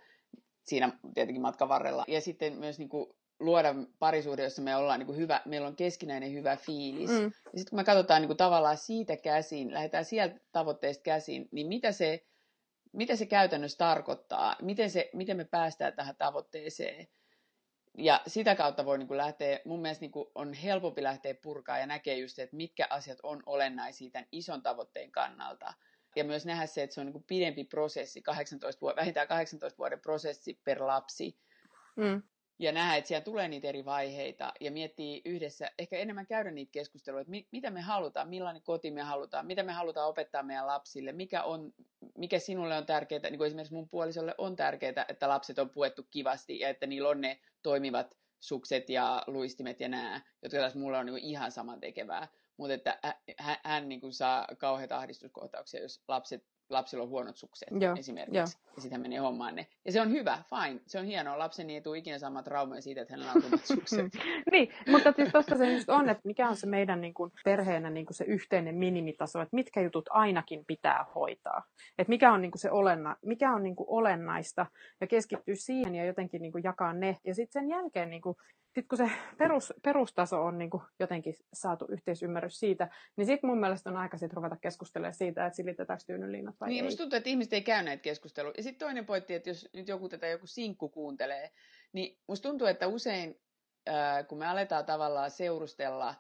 siinä 0.64 0.92
tietenkin 1.14 1.42
matkan 1.42 1.70
varrella. 1.70 2.06
Ja 2.08 2.22
sitten 2.22 2.54
myös 2.54 2.80
niin 2.80 2.90
kuin 2.90 3.14
luoda 3.40 3.76
parisuhde, 4.00 4.44
jossa 4.44 4.62
me 4.62 4.76
ollaan 4.76 5.00
niin 5.00 5.08
kuin 5.08 5.18
hyvä, 5.18 5.42
meillä 5.46 5.68
on 5.68 5.76
keskinäinen 5.76 6.34
hyvä 6.34 6.56
fiilis. 6.56 7.10
Mm. 7.10 7.24
Ja 7.24 7.30
sitten 7.56 7.70
kun 7.70 7.80
me 7.80 7.84
katsotaan 7.84 8.22
niin 8.22 8.30
kuin 8.30 8.38
tavallaan 8.38 8.78
siitä 8.78 9.18
käsin, 9.18 9.74
lähdetään 9.74 10.06
sieltä 10.06 10.40
tavoitteesta 10.52 11.04
käsin, 11.04 11.50
niin 11.52 11.68
mitä 11.68 11.92
se, 11.92 12.26
mitä 12.94 13.16
se 13.16 13.26
käytännössä 13.26 13.78
tarkoittaa? 13.78 14.56
Miten, 14.62 14.90
se, 14.90 15.10
miten 15.14 15.38
me 15.38 15.46
päästään 15.46 15.94
tähän 15.94 16.16
tavoitteeseen? 16.16 17.08
Ja 17.98 18.22
sitä 18.28 18.56
kautta 18.56 18.86
voi 18.86 18.98
niin 18.98 19.08
kuin 19.08 19.18
lähteä, 19.18 19.60
mun 19.66 19.82
mielestä 19.82 20.02
niin 20.02 20.12
kuin 20.12 20.28
on 20.36 20.54
helpompi 20.54 21.04
lähteä 21.04 21.36
purkaa 21.44 21.78
ja 21.78 21.86
näkee 21.86 22.18
just, 22.18 22.40
että 22.40 22.56
mitkä 22.56 22.88
asiat 22.90 23.20
on 23.24 23.44
olennaisia 23.46 24.12
tämän 24.12 24.28
ison 24.32 24.62
tavoitteen 24.62 25.12
kannalta 25.12 25.74
ja 26.16 26.24
myös 26.24 26.46
nähdä 26.46 26.66
se, 26.66 26.84
että 26.84 26.94
se 26.94 27.02
on 27.02 27.06
niin 27.06 27.14
kuin 27.14 27.26
pidempi 27.28 27.64
prosessi, 27.64 28.22
18 28.22 28.82
vuoden, 28.82 28.96
vähintään 28.96 29.28
18 29.28 29.78
vuoden 29.78 30.00
prosessi 30.00 30.60
per 30.64 30.86
lapsi. 30.86 31.38
Mm. 31.96 32.22
Ja 32.60 32.72
nähdä, 32.72 32.96
että 32.96 33.08
siellä 33.08 33.24
tulee 33.24 33.48
niitä 33.48 33.68
eri 33.68 33.86
vaiheita 33.86 34.54
ja 34.60 34.72
miettii 34.72 35.22
yhdessä, 35.26 35.72
ehkä 35.80 35.98
enemmän 35.98 36.28
käydä 36.28 36.52
niitä 36.52 36.72
keskusteluja, 36.72 37.22
että 37.22 37.32
mi, 37.32 37.48
mitä 37.52 37.72
me 37.72 37.82
halutaan, 37.82 38.30
millainen 38.30 38.62
koti 38.62 38.92
me 38.92 39.02
halutaan, 39.02 39.46
mitä 39.46 39.64
me 39.64 39.72
halutaan 39.72 40.10
opettaa 40.10 40.44
meidän 40.44 40.68
lapsille, 40.68 41.12
mikä, 41.12 41.44
on, 41.44 41.74
mikä 42.18 42.40
sinulle 42.40 42.78
on 42.78 42.86
tärkeää, 42.86 43.22
niin 43.30 43.38
kuin 43.38 43.48
esimerkiksi 43.48 43.74
mun 43.74 43.90
puolisolle 43.90 44.36
on 44.38 44.56
tärkeää, 44.56 45.06
että 45.10 45.30
lapset 45.30 45.60
on 45.60 45.70
puettu 45.70 46.04
kivasti 46.12 46.60
ja 46.60 46.70
että 46.70 46.88
niillä 46.88 47.10
on 47.10 47.22
ne 47.22 47.40
toimivat 47.64 48.18
sukset 48.40 48.90
ja 48.90 49.24
luistimet 49.28 49.80
ja 49.80 49.90
nämä, 49.90 50.22
jotka 50.42 50.60
taas 50.60 50.76
mulle 50.76 50.98
on 50.98 51.06
niin 51.06 51.18
ihan 51.18 51.52
saman 51.52 51.80
tekevää 51.80 52.28
mutta 52.58 52.74
että 52.74 53.00
hän, 53.38 53.58
hän 53.64 53.90
niin 53.90 54.02
kuin 54.02 54.14
saa 54.14 54.48
kauheita 54.58 54.98
ahdistuskohtauksia, 54.98 55.82
jos 55.82 56.04
lapset, 56.08 56.44
lapsilla 56.70 57.04
on 57.04 57.10
huonot 57.10 57.38
sukset 57.38 57.70
Joo, 57.80 57.96
esimerkiksi, 58.00 58.38
jo. 58.38 58.74
ja 58.76 58.82
sitten 58.82 59.02
menee 59.02 59.20
hommaan 59.20 59.56
ne. 59.56 59.68
Ja 59.86 59.92
se 59.92 60.02
on 60.02 60.12
hyvä, 60.12 60.44
fine, 60.50 60.82
se 60.88 61.00
on 61.00 61.06
hienoa. 61.06 61.40
Lapsen 61.40 61.70
ei 61.70 61.82
tule 61.82 61.98
ikinä 61.98 62.20
saamaan 62.20 62.44
traumaa 62.46 62.82
siitä, 62.82 63.02
että 63.02 63.14
hänellä 63.14 63.32
on 63.36 63.42
huonot 63.42 63.66
sukset. 63.76 64.06
niin, 64.52 64.70
mutta 64.88 65.12
siis 65.12 65.32
tuossa 65.32 65.58
se 65.58 65.74
just 65.74 65.90
on, 65.90 66.10
että 66.10 66.22
mikä 66.26 66.50
on 66.50 66.56
se 66.56 66.68
meidän 66.68 67.02
niin 67.02 67.14
kuin, 67.14 67.32
perheenä 67.46 67.90
niin 67.90 68.06
kuin 68.06 68.16
se 68.16 68.26
yhteinen 68.26 68.76
minimitaso, 68.76 69.42
että 69.42 69.56
mitkä 69.56 69.82
jutut 69.82 70.10
ainakin 70.10 70.66
pitää 70.68 71.06
hoitaa. 71.16 71.64
Että 71.98 72.10
mikä 72.10 72.34
on, 72.34 72.42
niin 72.42 72.52
kuin 72.52 72.62
se 72.62 72.72
olenna, 72.72 73.16
mikä 73.26 73.52
on 73.52 73.64
niin 73.64 73.76
kuin 73.76 73.90
olennaista, 73.90 74.66
ja 75.02 75.08
keskittyä 75.08 75.56
siihen 75.56 75.96
ja 75.96 76.06
jotenkin 76.06 76.42
niin 76.42 76.52
kuin 76.52 76.64
jakaa 76.64 76.94
ne. 76.94 77.18
Ja 77.24 77.36
sitten 77.36 77.62
sen 77.62 77.70
jälkeen 77.70 78.10
niin 78.10 78.22
kuin, 78.22 78.36
sitten 78.76 78.88
kun 78.88 78.98
se 78.98 79.16
perus, 79.38 79.74
perustaso 79.82 80.44
on 80.44 80.58
niin 80.58 80.70
kuin 80.70 80.84
jotenkin 81.00 81.36
saatu 81.54 81.86
yhteisymmärrys 81.90 82.60
siitä, 82.60 82.90
niin 83.18 83.26
sitten 83.26 83.50
mun 83.50 83.60
mielestä 83.60 83.90
on 83.90 83.98
aika 83.98 84.18
sitten 84.18 84.38
ruveta 84.38 84.58
keskustelemaan 84.58 85.14
siitä, 85.14 85.46
että 85.46 85.58
silitetäänkö 85.58 86.04
tyynynliinat 86.08 86.56
vai 86.60 86.70
niin, 86.70 86.78
ei. 86.78 86.84
Musta 86.84 87.04
tuntuu, 87.04 87.18
että 87.18 87.30
ihmiset 87.30 87.54
ei 87.54 87.62
käy 87.62 87.84
näitä 87.84 88.02
keskusteluja. 88.02 88.54
Ja 88.58 88.64
sitten 88.64 88.88
toinen 88.88 89.06
pointti, 89.06 89.34
että 89.34 89.50
jos 89.50 89.70
nyt 89.74 89.88
joku 89.88 90.10
tätä 90.10 90.28
joku 90.28 90.48
sinkku 90.48 90.90
kuuntelee, 90.90 91.52
niin 91.94 92.20
musta 92.28 92.50
tuntuu, 92.50 92.68
että 92.68 92.88
usein 92.88 93.42
äh, 93.90 94.28
kun 94.28 94.38
me 94.38 94.48
aletaan 94.48 94.86
tavallaan 94.86 95.32
seurustella 95.32 96.16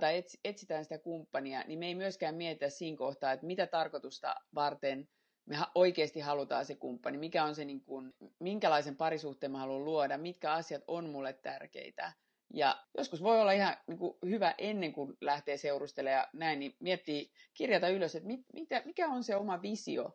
tai 0.00 0.24
etsitään 0.44 0.84
sitä 0.84 0.98
kumppania, 0.98 1.64
niin 1.66 1.78
me 1.78 1.86
ei 1.86 1.94
myöskään 1.94 2.34
mietitä 2.34 2.68
siinä 2.68 2.96
kohtaa, 2.96 3.32
että 3.32 3.46
mitä 3.46 3.66
tarkoitusta 3.66 4.34
varten– 4.54 5.08
me 5.46 5.56
oikeasti 5.74 6.20
halutaan 6.20 6.66
se 6.66 6.74
kumppani, 6.74 7.18
mikä 7.18 7.44
on 7.44 7.54
se, 7.54 7.64
niin 7.64 7.80
kuin, 7.80 8.14
minkälaisen 8.38 8.96
parisuhteen 8.96 9.52
mä 9.52 9.58
haluan 9.58 9.84
luoda, 9.84 10.18
mitkä 10.18 10.52
asiat 10.52 10.84
on 10.86 11.10
mulle 11.10 11.32
tärkeitä. 11.32 12.12
Ja 12.54 12.84
joskus 12.98 13.22
voi 13.22 13.40
olla 13.40 13.52
ihan 13.52 13.76
niin 13.86 13.98
kuin, 13.98 14.16
hyvä 14.26 14.54
ennen 14.58 14.92
kuin 14.92 15.16
lähtee 15.20 15.56
seurustelemaan 15.56 16.20
ja 16.20 16.28
näin, 16.32 16.58
niin 16.58 16.76
miettii, 16.80 17.30
kirjata 17.54 17.88
ylös, 17.88 18.14
että 18.14 18.26
mit, 18.26 18.40
mitä, 18.52 18.82
mikä 18.84 19.08
on 19.08 19.24
se 19.24 19.36
oma 19.36 19.62
visio, 19.62 20.14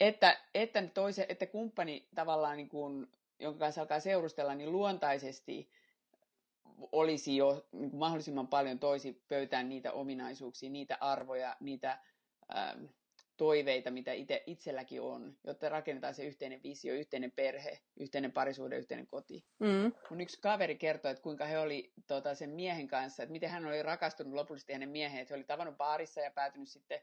että, 0.00 0.38
että, 0.54 0.86
toise, 0.94 1.26
että 1.28 1.46
kumppani 1.46 2.08
tavallaan, 2.14 2.56
niin 2.56 2.68
kuin, 2.68 3.06
jonka 3.38 3.58
kanssa 3.58 3.80
alkaa 3.80 4.00
seurustella, 4.00 4.54
niin 4.54 4.72
luontaisesti 4.72 5.70
olisi 6.92 7.36
jo 7.36 7.66
niin 7.72 7.90
kuin 7.90 8.00
mahdollisimman 8.00 8.48
paljon 8.48 8.78
toisi 8.78 9.22
pöytään 9.28 9.68
niitä 9.68 9.92
ominaisuuksia, 9.92 10.70
niitä 10.70 10.96
arvoja, 11.00 11.56
niitä 11.60 11.98
ähm, 12.56 12.84
toiveita, 13.42 13.90
mitä 13.90 14.12
ite, 14.12 14.42
itselläkin 14.46 15.00
on, 15.00 15.36
jotta 15.44 15.68
rakennetaan 15.68 16.14
se 16.14 16.24
yhteinen 16.24 16.62
visio, 16.62 16.94
yhteinen 16.94 17.32
perhe, 17.32 17.78
yhteinen 17.96 18.32
parisuhde, 18.32 18.78
yhteinen 18.78 19.06
koti. 19.06 19.44
Mm. 19.58 19.92
Mun 20.10 20.20
yksi 20.20 20.40
kaveri 20.40 20.76
kertoi, 20.76 21.10
että 21.10 21.22
kuinka 21.22 21.44
he 21.44 21.58
oli 21.58 21.92
tota, 22.06 22.34
sen 22.34 22.50
miehen 22.50 22.88
kanssa, 22.88 23.22
että 23.22 23.32
miten 23.32 23.50
hän 23.50 23.66
oli 23.66 23.82
rakastunut 23.82 24.34
lopullisesti 24.34 24.72
hänen 24.72 24.88
mieheen, 24.88 25.22
että 25.22 25.34
he 25.34 25.36
oli 25.36 25.44
tavannut 25.44 25.76
baarissa 25.76 26.20
ja 26.20 26.30
päätynyt 26.30 26.68
sitten 26.68 27.00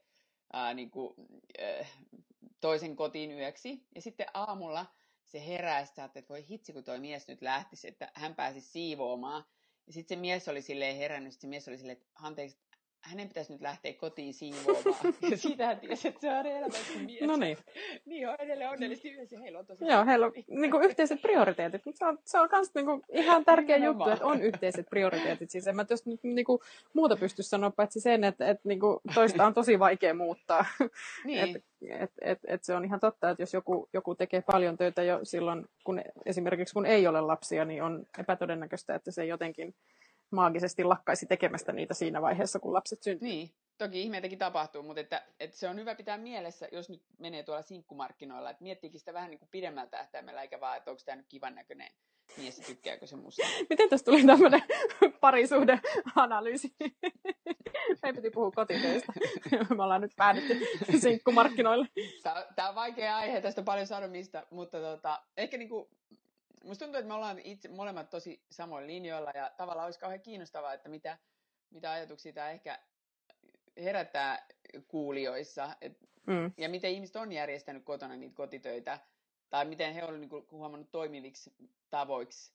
ää, 0.54 0.74
niin 0.74 0.92
kuin, 0.92 1.14
äh, 1.62 1.92
toisen 2.62 2.96
kotiin 2.96 3.32
yöksi. 3.32 3.86
Ja 3.96 4.02
sitten 4.02 4.28
aamulla 4.34 4.86
se 5.24 5.48
heräsi, 5.48 5.94
että 6.02 6.24
voi 6.30 6.48
hitsi, 6.50 6.74
kun 6.74 6.84
toi 6.84 7.00
mies 7.00 7.28
nyt 7.28 7.42
lähtisi, 7.42 7.88
että 7.88 8.12
hän 8.14 8.36
pääsi 8.36 8.62
siivoamaan. 8.62 9.44
Ja 9.88 9.94
sitten 9.94 10.18
se 10.18 10.22
mies 10.22 10.48
oli 10.48 10.62
silleen 10.62 10.98
herännyt, 10.98 11.34
se 11.34 11.48
mies 11.48 11.68
oli 11.68 11.78
silleen, 11.78 11.98
että 11.98 12.10
anteeksi, 12.16 12.58
hänen 13.02 13.28
pitäisi 13.28 13.54
nyt 13.54 13.62
lähteä 13.62 13.94
kotiin 13.94 14.34
siivoamaan. 14.34 15.14
ja 15.32 15.38
siitä 15.38 15.66
hän 15.66 15.80
tiesi, 15.80 16.08
että 16.08 16.22
se 16.22 16.30
on 16.30 16.46
elämässä 16.46 17.00
mies. 17.06 17.22
No 17.22 17.36
niin. 17.36 17.58
niin 18.06 18.30
on 18.30 18.36
edelleen 18.40 18.70
onnellisesti 18.70 19.10
yhdessä. 19.10 19.40
Heillä 19.40 19.60
on 19.60 19.66
tosi 19.66 19.86
Joo, 19.86 20.06
heillä 20.06 20.26
on 20.26 20.32
niin 20.48 20.72
kuin, 20.72 20.84
yhteiset 20.84 21.22
prioriteetit. 21.22 21.82
Se 21.96 22.06
on, 22.06 22.20
se 22.26 22.40
on 22.40 22.50
kans, 22.50 22.72
niin 22.76 22.86
kuin, 22.86 23.02
ihan 23.14 23.46
tärkeä 23.46 23.78
juttu, 23.78 24.10
että 24.10 24.26
on 24.26 24.42
yhteiset 24.42 24.90
prioriteetit. 24.90 25.50
Siis 25.50 25.68
en 25.68 25.76
mä 25.76 25.86
jos 25.90 26.06
nyt 26.06 26.24
niin 26.24 26.46
kuin, 26.46 26.60
muuta 26.94 27.16
pysty 27.16 27.44
sanoa, 27.44 27.72
paitsi 27.72 28.00
sen, 28.00 28.24
että, 28.24 28.50
että 28.50 28.68
niin 28.68 28.80
kuin, 28.80 29.00
toista 29.16 29.46
on 29.46 29.54
tosi 29.54 29.80
vaikea 29.80 30.14
muuttaa. 30.14 30.66
Niin. 31.26 31.56
et, 31.56 31.64
et, 31.90 32.12
et, 32.22 32.40
et 32.48 32.64
se 32.64 32.76
on 32.76 32.86
ihan 32.86 33.00
totta, 33.00 33.30
että 33.30 33.42
jos 33.42 33.54
joku, 33.54 33.90
joku 33.94 34.16
tekee 34.16 34.42
paljon 34.42 34.78
töitä 34.78 35.04
jo 35.04 35.20
silloin, 35.24 35.66
kun 35.84 36.02
esimerkiksi 36.26 36.74
kun 36.74 36.86
ei 36.86 37.08
ole 37.08 37.22
lapsia, 37.22 37.66
niin 37.66 37.84
on 37.84 38.06
epätodennäköistä, 38.20 38.96
että 38.96 39.12
se 39.12 39.26
jotenkin 39.26 39.76
maagisesti 40.32 40.84
lakkaisi 40.84 41.26
tekemästä 41.26 41.72
niitä 41.72 41.94
siinä 41.94 42.22
vaiheessa, 42.22 42.60
kun 42.60 42.74
lapset 42.74 43.04
syntyy. 43.04 43.28
Niin, 43.28 43.50
toki 43.78 44.02
ihmeitäkin 44.02 44.40
tapahtuu, 44.40 44.84
mutta 44.84 45.02
että, 45.02 45.24
että 45.40 45.58
se 45.58 45.70
on 45.70 45.80
hyvä 45.80 45.96
pitää 45.96 46.18
mielessä, 46.18 46.68
jos 46.72 46.90
nyt 46.90 47.02
menee 47.18 47.44
tuolla 47.44 47.62
sinkkumarkkinoilla, 47.62 48.50
että 48.50 48.64
miettiikin 48.64 49.00
sitä 49.00 49.14
vähän 49.14 49.30
niin 49.30 49.40
kuin 49.40 49.50
pidemmältä 49.52 49.98
tähtäimellä, 49.98 50.42
eikä 50.42 50.60
vaan, 50.60 50.78
että 50.78 50.92
onko 50.92 51.04
tämä 51.06 51.16
nyt 51.16 51.28
kivan 51.30 51.56
näköinen 51.56 51.92
mies 52.38 52.58
ja 52.58 52.66
tykkääkö 52.66 53.08
se 53.08 53.16
musta. 53.16 53.48
Miten 53.70 53.90
tästä 53.90 54.12
tuli 54.12 54.26
tämmöinen 54.26 54.62
parisuhdeanalyysi? 55.22 56.76
Ei 58.04 58.14
piti 58.14 58.30
puhua 58.30 58.52
kotitöistä. 58.52 59.14
Me 59.52 59.84
ollaan 59.84 60.02
nyt 60.02 60.16
päädytty 60.16 60.60
sinkkumarkkinoille. 61.00 61.88
Tämä 62.56 62.70
on 62.70 62.76
vaikea 62.76 63.18
aihe, 63.18 63.42
tästä 63.42 63.62
on 63.62 63.66
paljon 63.66 63.88
sanomista, 63.88 64.48
mutta 64.52 64.80
tota, 64.80 65.22
ehkä 65.38 65.58
niinku, 65.58 65.90
musta 66.64 66.86
tuntuu, 66.86 67.00
että 67.00 67.08
me 67.08 67.14
ollaan 67.14 67.40
itse 67.40 67.68
molemmat 67.68 68.10
tosi 68.10 68.46
samoilla 68.52 68.88
linjoilla 68.88 69.32
ja 69.36 69.52
tavallaan 69.58 69.86
olisi 69.86 70.00
kauhean 70.00 70.22
kiinnostavaa, 70.22 70.74
että 70.74 70.90
mitä, 70.90 71.18
mitä 71.70 71.92
ajatuksia 71.92 72.34
tämä 72.34 72.52
ehkä 72.52 72.80
herättää 73.78 74.48
kuulijoissa 74.88 75.76
et, 75.82 75.98
Mm. 76.30 76.52
ja 76.58 76.70
miten 76.70 76.92
ihmiset 76.92 77.16
on 77.16 77.32
järjestänyt 77.32 77.84
kotona 77.84 78.16
niitä 78.16 78.36
kotitöitä 78.36 79.00
tai 79.50 79.66
miten 79.66 79.94
he 79.94 80.04
ovat 80.04 80.20
niinku 80.20 80.46
huomannut 80.52 80.92
toimiviksi 80.92 81.54
tavoiksi 81.90 82.54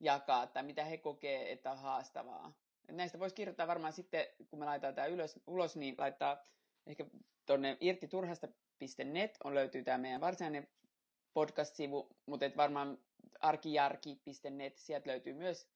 jakaa 0.00 0.46
tai 0.46 0.62
mitä 0.62 0.84
he 0.84 0.98
kokee, 0.98 1.52
että 1.52 1.70
on 1.70 1.78
haastavaa. 1.78 2.52
Et 2.88 2.96
näistä 2.96 3.18
voisi 3.18 3.34
kirjoittaa 3.34 3.66
varmaan 3.66 3.92
sitten, 3.92 4.26
kun 4.48 4.58
me 4.58 4.64
laitetaan 4.64 4.94
tämä 4.94 5.06
ylös, 5.06 5.40
ulos, 5.46 5.76
niin 5.76 5.94
laittaa 5.98 6.44
ehkä 6.86 7.06
tuonne 7.46 7.76
irtiturhasta.net 7.80 9.38
on 9.44 9.54
löytyy 9.54 9.82
tämä 9.82 9.98
meidän 9.98 10.20
varsinainen 10.20 10.68
podcast-sivu, 11.32 12.16
mutta 12.26 12.46
et 12.46 12.56
varmaan 12.56 12.98
arkijarki.net, 13.40 14.76
sieltä 14.76 15.10
löytyy 15.10 15.34
myös, 15.34 15.68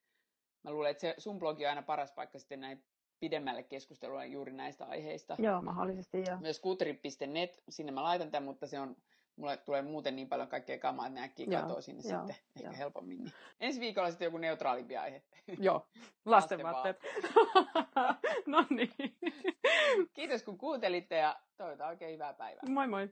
mä 0.62 0.70
luulen, 0.70 0.90
että 0.90 1.00
se 1.00 1.14
sun 1.18 1.38
blogi 1.38 1.64
on 1.64 1.70
aina 1.70 1.83
paras 1.83 2.12
paikka 2.12 2.38
sitten 2.38 2.61
näin 2.61 2.85
pidemmälle 3.20 3.62
keskustelulle 3.62 4.27
juuri 4.27 4.53
näistä 4.53 4.85
aiheista. 4.85 5.37
Joo, 5.38 5.62
mahdollisesti 5.62 6.24
joo. 6.29 6.40
Myös 6.40 6.61
kutri.net, 6.61 7.62
sinne 7.68 7.92
mä 7.92 8.03
laitan 8.03 8.31
tämän, 8.31 8.44
mutta 8.44 8.66
se 8.66 8.81
on, 8.81 8.96
mulle 9.37 9.57
tulee 9.57 9.83
muuten 9.83 10.16
niin 10.16 10.29
paljon 10.29 10.48
kaikkea 10.48 10.79
kamaa, 10.79 11.07
että 11.07 11.20
ne 11.20 11.24
äkkiä 11.24 11.46
Joo, 11.50 11.62
katoo 11.62 11.81
sinne 11.81 12.03
joo, 12.05 12.18
sitten 12.18 12.37
ehkä 12.57 12.68
joo. 12.68 12.79
helpommin. 12.79 13.18
Niin. 13.18 13.33
Ensi 13.61 13.81
viikolla 13.81 14.11
sitten 14.11 14.27
joku 14.27 14.38
neutraalimpi 14.38 14.96
aihe. 14.96 15.22
Joo, 15.59 15.88
lastenvaatteet. 16.24 17.03
no 18.46 18.66
niin. 18.70 19.16
Kiitos 20.12 20.42
kun 20.42 20.59
kuuntelitte 20.59 21.16
ja 21.16 21.40
toivotaan 21.57 21.90
oikein 21.90 22.12
hyvää 22.12 22.35
päivää. 22.35 22.62
Moi 22.68 22.88
moi. 22.88 23.09